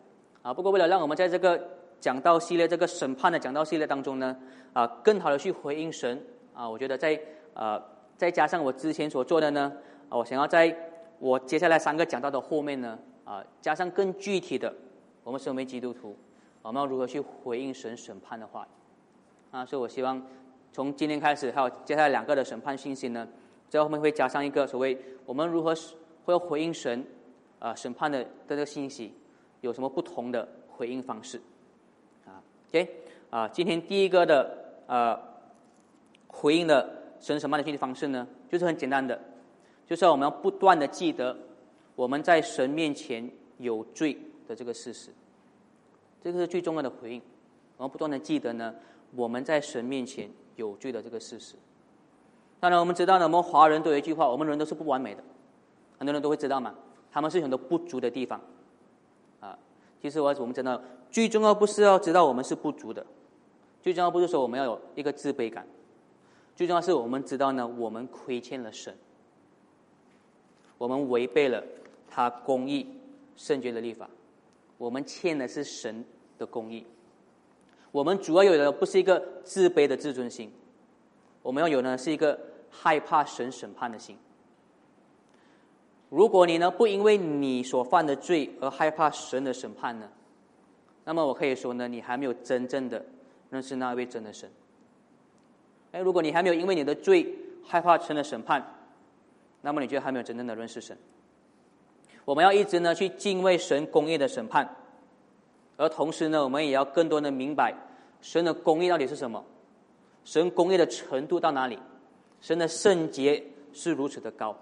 [0.43, 0.55] 啊。
[0.55, 1.61] 不过，为了让我们在这个
[1.99, 4.37] 讲道系列、这个审判的讲道系列当中呢，
[4.73, 6.25] 啊，更好的去回应神
[6.55, 7.21] 啊，我觉得在
[7.55, 7.83] 呃
[8.17, 9.73] 再加上我之前所做的呢，
[10.09, 10.73] 啊我想要在
[11.19, 14.73] 我接下来三个讲到的后面呢，啊，加上更具体的，
[15.25, 16.17] 我们身为基督徒，
[16.63, 18.67] 我们要如何去回应神审判的话
[19.51, 19.65] 啊？
[19.65, 20.25] 所以我希望
[20.73, 23.29] 从今天开始，还有接下来两个的审判信息呢，
[23.69, 25.75] 在后面会加上一个所谓我们如何。
[26.25, 27.05] 会回应神
[27.59, 29.13] 啊审判的这个信息，
[29.61, 31.37] 有什么不同的回应方式？
[32.25, 32.39] 啊
[32.71, 32.97] ，OK
[33.29, 34.57] 啊，今天第一个的
[34.87, 35.19] 呃
[36.29, 39.21] 回应的神审判的信息方式呢，就是很简单的，
[39.85, 41.37] 就是我们要不断的记得
[41.97, 44.17] 我们在神面前有罪
[44.49, 45.11] 的这个事实，
[46.23, 47.23] 这个是最重要的回应。
[47.77, 48.75] 我们不断的记得呢，
[49.15, 51.57] 我们在神面前有罪的这个事实。
[52.61, 55.23] 当然，我们知道呢，我们华人都有一句话：我们人都是不完美的。
[55.99, 56.75] 很多人都会知道嘛，
[57.11, 58.41] 他们是很多不足的地方，
[59.41, 59.59] 啊，
[60.01, 60.81] 其实我我们知道，
[61.11, 63.05] 最重要不是要知道我们是不足的，
[63.81, 65.67] 最重要不是说我们要有一个自卑感，
[66.57, 68.97] 最重要是我们知道呢，我们亏欠了神，
[70.79, 71.63] 我们违背了
[72.15, 72.87] 他公义
[73.37, 74.09] 圣洁的立法，
[74.77, 76.05] 我们欠的是神
[76.37, 76.87] 的公义，
[77.91, 80.53] 我们主要有的不是一个自卑的自尊心，
[81.41, 82.39] 我们要有呢是一个
[82.71, 84.19] 害怕神审判的心。
[86.11, 90.11] 如果你呢不因为你所犯的罪而害怕神的审判呢，
[91.07, 93.03] 那么我可以说呢，你还没有真正的
[93.49, 94.51] 认识那位真的神。
[95.93, 97.35] 哎，如果你还没有因为你的罪
[97.65, 98.63] 害怕神的审判，
[99.63, 100.95] 那么你觉得还没有真正的认识神。
[102.25, 104.77] 我们要一直呢去敬畏神公义的审判，
[105.77, 107.75] 而同时呢，我们也要更多的明白
[108.21, 109.45] 神的公义到底是什么，
[110.25, 111.79] 神公义的程度到哪里，
[112.41, 113.43] 神的圣洁
[113.73, 114.57] 是如此的高。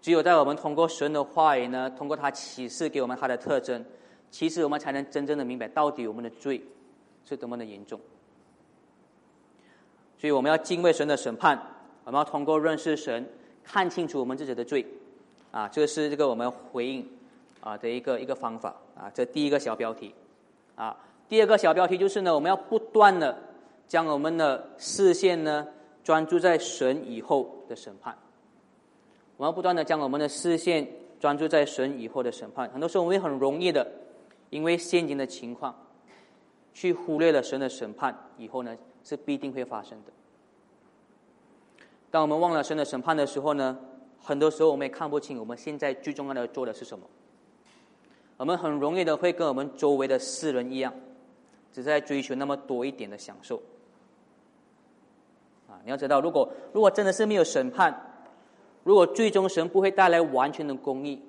[0.00, 3.84] 只有在我们通过神的话语呢，通过他启示给我们他的特征，
[4.30, 6.62] 其实我们才能真正的明白到底我们的罪
[7.24, 7.98] 是多么的严重。
[10.16, 11.60] 所以我们要敬畏神的审判，
[12.04, 13.28] 我们要通过认识神，
[13.64, 14.86] 看清楚我们自己的罪，
[15.56, 17.08] 啊，这个是这个我们回应
[17.62, 19.10] 啊的一个一个方法啊。
[19.14, 20.14] 这第一个小标题
[20.74, 20.94] 啊，
[21.30, 23.34] 第二个小标题就是呢，我们要不断的
[23.88, 25.66] 将我们的视线呢
[26.04, 28.14] 专注在神以后的审判。
[29.38, 30.86] 我们要不断的将我们的视线
[31.18, 32.68] 专注在神以后的审判。
[32.68, 33.90] 很多时候，我们很容易的，
[34.50, 35.74] 因为现今的情况，
[36.74, 40.12] 去忽略了神的审判以后呢，是必定会发生的。
[42.10, 43.78] 当我们忘了神的审判的时候呢，
[44.26, 47.06] 很多时候我们也看不清我们现在最重要的做的是什么。
[48.36, 50.92] 我们很容易的会跟我们周围的世人一样，
[51.72, 53.62] 只在追求那么多一点的享受。
[55.68, 57.94] 啊，你要知道，如果如果真的是没有审判，
[58.82, 61.22] 如果最终神不会带来完全的公义，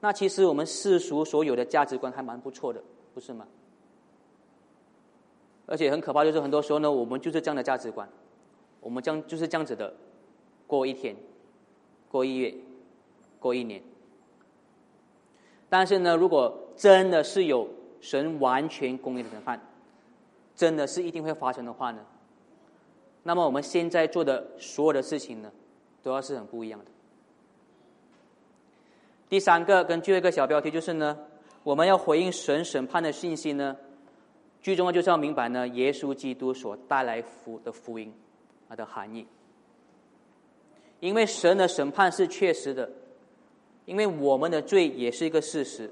[0.00, 2.82] 那其实我们世俗所有的价值观还蛮不错的，
[3.14, 3.46] 不是吗？
[5.66, 8.08] 而且很可怕，就是很多时候呢，我们就是这样的价值观，
[8.80, 9.94] 我们将就是这样子的
[10.66, 11.16] 过一天，
[12.12, 12.54] 过一月，
[13.40, 13.82] 过一年。
[15.68, 17.68] 但是呢，如果真的是有
[18.00, 19.58] 神完全公义的审判，
[20.54, 22.04] 真的是一定会发生的话呢，
[23.22, 25.50] 那么我们现在做的所有的事情呢？
[26.02, 26.86] 都要是很不一样的。
[29.28, 31.16] 第三个跟最后一个小标题就是呢，
[31.62, 33.76] 我们要回应神审判的信息呢，
[34.60, 38.12] 最重要就是要明白呢，耶稣基督所带来福的福音
[38.68, 39.26] 它的含义。
[41.02, 42.88] 因为神的审判是确实的，
[43.86, 45.90] 因为我们的罪也是一个事实，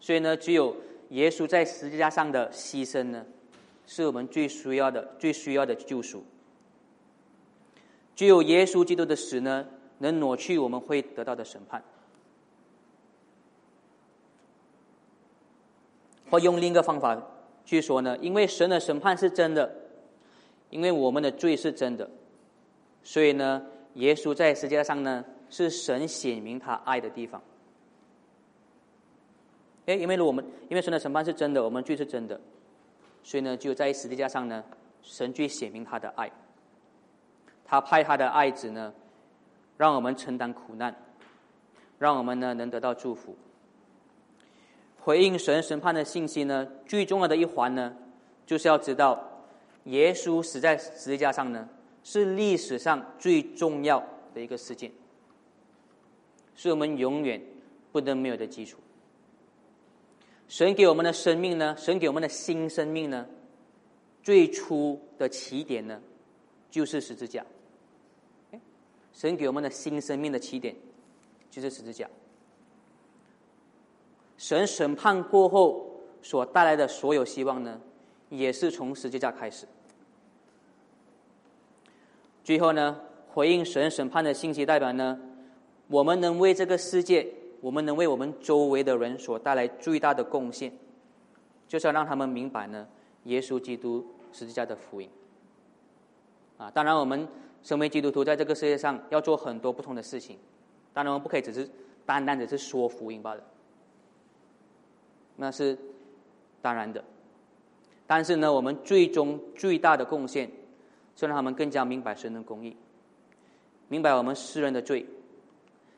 [0.00, 0.74] 所以呢，只有
[1.10, 3.24] 耶稣在十字架上的牺牲呢，
[3.86, 6.24] 是我们最需要的、最需要的救赎。
[8.16, 9.68] 只有耶稣基督的死呢，
[9.98, 11.80] 能挪去我们会得到的审判。
[16.28, 17.16] 或用另一个方法
[17.64, 18.18] 去说呢？
[18.18, 19.72] 因为神的审判是真的，
[20.70, 22.10] 因为我们的罪是真的，
[23.04, 23.64] 所以呢，
[23.94, 27.42] 耶稣在世界上呢是神显明他爱的地方。
[29.86, 32.40] 哎，因为我们因为神的审判是真的，我们罪是真的，
[33.22, 34.64] 所以呢，就在十字架上呢，
[35.02, 36.30] 神最显明他的爱。
[37.64, 38.92] 他派他的爱子呢，
[39.76, 40.94] 让我们承担苦难，
[41.98, 43.36] 让我们呢能得到祝福。
[45.00, 47.94] 回应神审判的信息呢，最重要的一环呢，
[48.46, 49.22] 就是要知道，
[49.84, 51.68] 耶稣死在十字架上呢，
[52.04, 53.98] 是历史上最重要
[54.32, 54.92] 的一个事件，
[56.54, 57.42] 是我们永远
[57.90, 58.78] 不能没有的基础。
[60.46, 63.26] 神给我们的生命呢，神给我们的新生命呢，
[64.22, 66.00] 最初的起点呢，
[66.70, 67.44] 就是十字架。
[69.14, 70.76] 神给我们的新生命的起点，
[71.50, 72.08] 就是十字架。
[74.36, 75.88] 神审判过后
[76.20, 77.80] 所带来的所有希望呢，
[78.28, 79.66] 也是从十字架开始。
[82.44, 85.18] 最后呢，回应神审判的信息代表呢，
[85.88, 87.26] 我们能为这个世界，
[87.60, 90.70] 我们能为我们周围的人所带来最大的贡献，
[91.66, 92.86] 就是要让他们明白呢，
[93.24, 95.08] 耶稣基督十字架的福音。
[96.58, 97.26] 啊，当然我们
[97.62, 100.38] 身为基督徒，在这个世界上要做很多不同的事情，
[100.92, 101.68] 当然我们不可以只是
[102.04, 103.42] 单单只是说福音罢了。
[105.36, 105.76] 那是
[106.60, 107.02] 当然的，
[108.06, 110.48] 但是呢，我们最终最大的贡献，
[111.14, 112.76] 就让他们更加明白神的公义，
[113.88, 115.06] 明白我们世人的罪，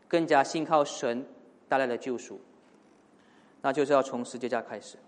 [0.07, 1.27] 更加信靠神
[1.69, 2.41] 带来的救赎。
[3.63, 4.99] 那就是要从十字架开始。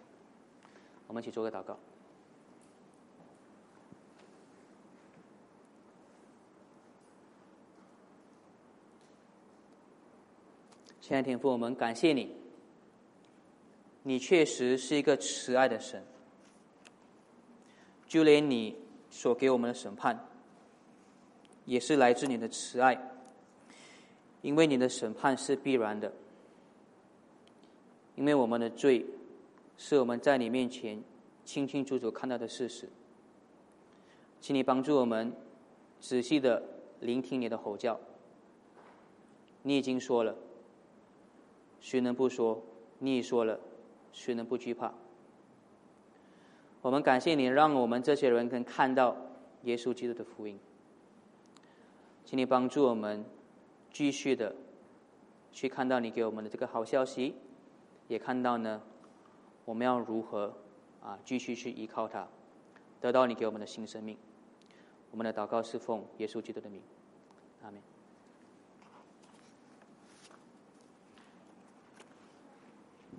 [1.06, 1.78] 我们一起做个祷告。
[11.00, 12.36] 亲爱的天父，我们感谢你。
[14.02, 16.04] 你确实是一个慈爱的神，
[18.06, 18.76] 就连你
[19.10, 20.18] 所给我们的审判，
[21.64, 22.98] 也是来自你的慈爱，
[24.42, 26.12] 因为你的审判是必然的，
[28.16, 29.04] 因为我们的罪
[29.76, 31.02] 是我们在你面前
[31.44, 32.88] 清清楚楚看到的事实，
[34.40, 35.32] 请你帮助我们
[36.00, 36.62] 仔细的
[37.00, 37.98] 聆听你的吼叫。
[39.62, 40.34] 你已经说了，
[41.80, 42.62] 谁能不说？
[42.98, 43.58] 你已说了。
[44.10, 44.92] 谁能不惧怕？
[46.88, 49.14] 我们感谢你，让我们这些人能看到
[49.64, 50.58] 耶稣基督的福音。
[52.24, 53.22] 请你帮助我们
[53.90, 54.56] 继续的
[55.52, 57.34] 去看到你给我们的这个好消息，
[58.06, 58.80] 也看到呢，
[59.66, 60.54] 我们要如何
[61.02, 62.26] 啊继续去依靠他，
[63.02, 64.16] 得到你给我们的新生命。
[65.10, 66.80] 我们的祷告是奉耶稣基督的名，
[67.62, 67.82] 阿门。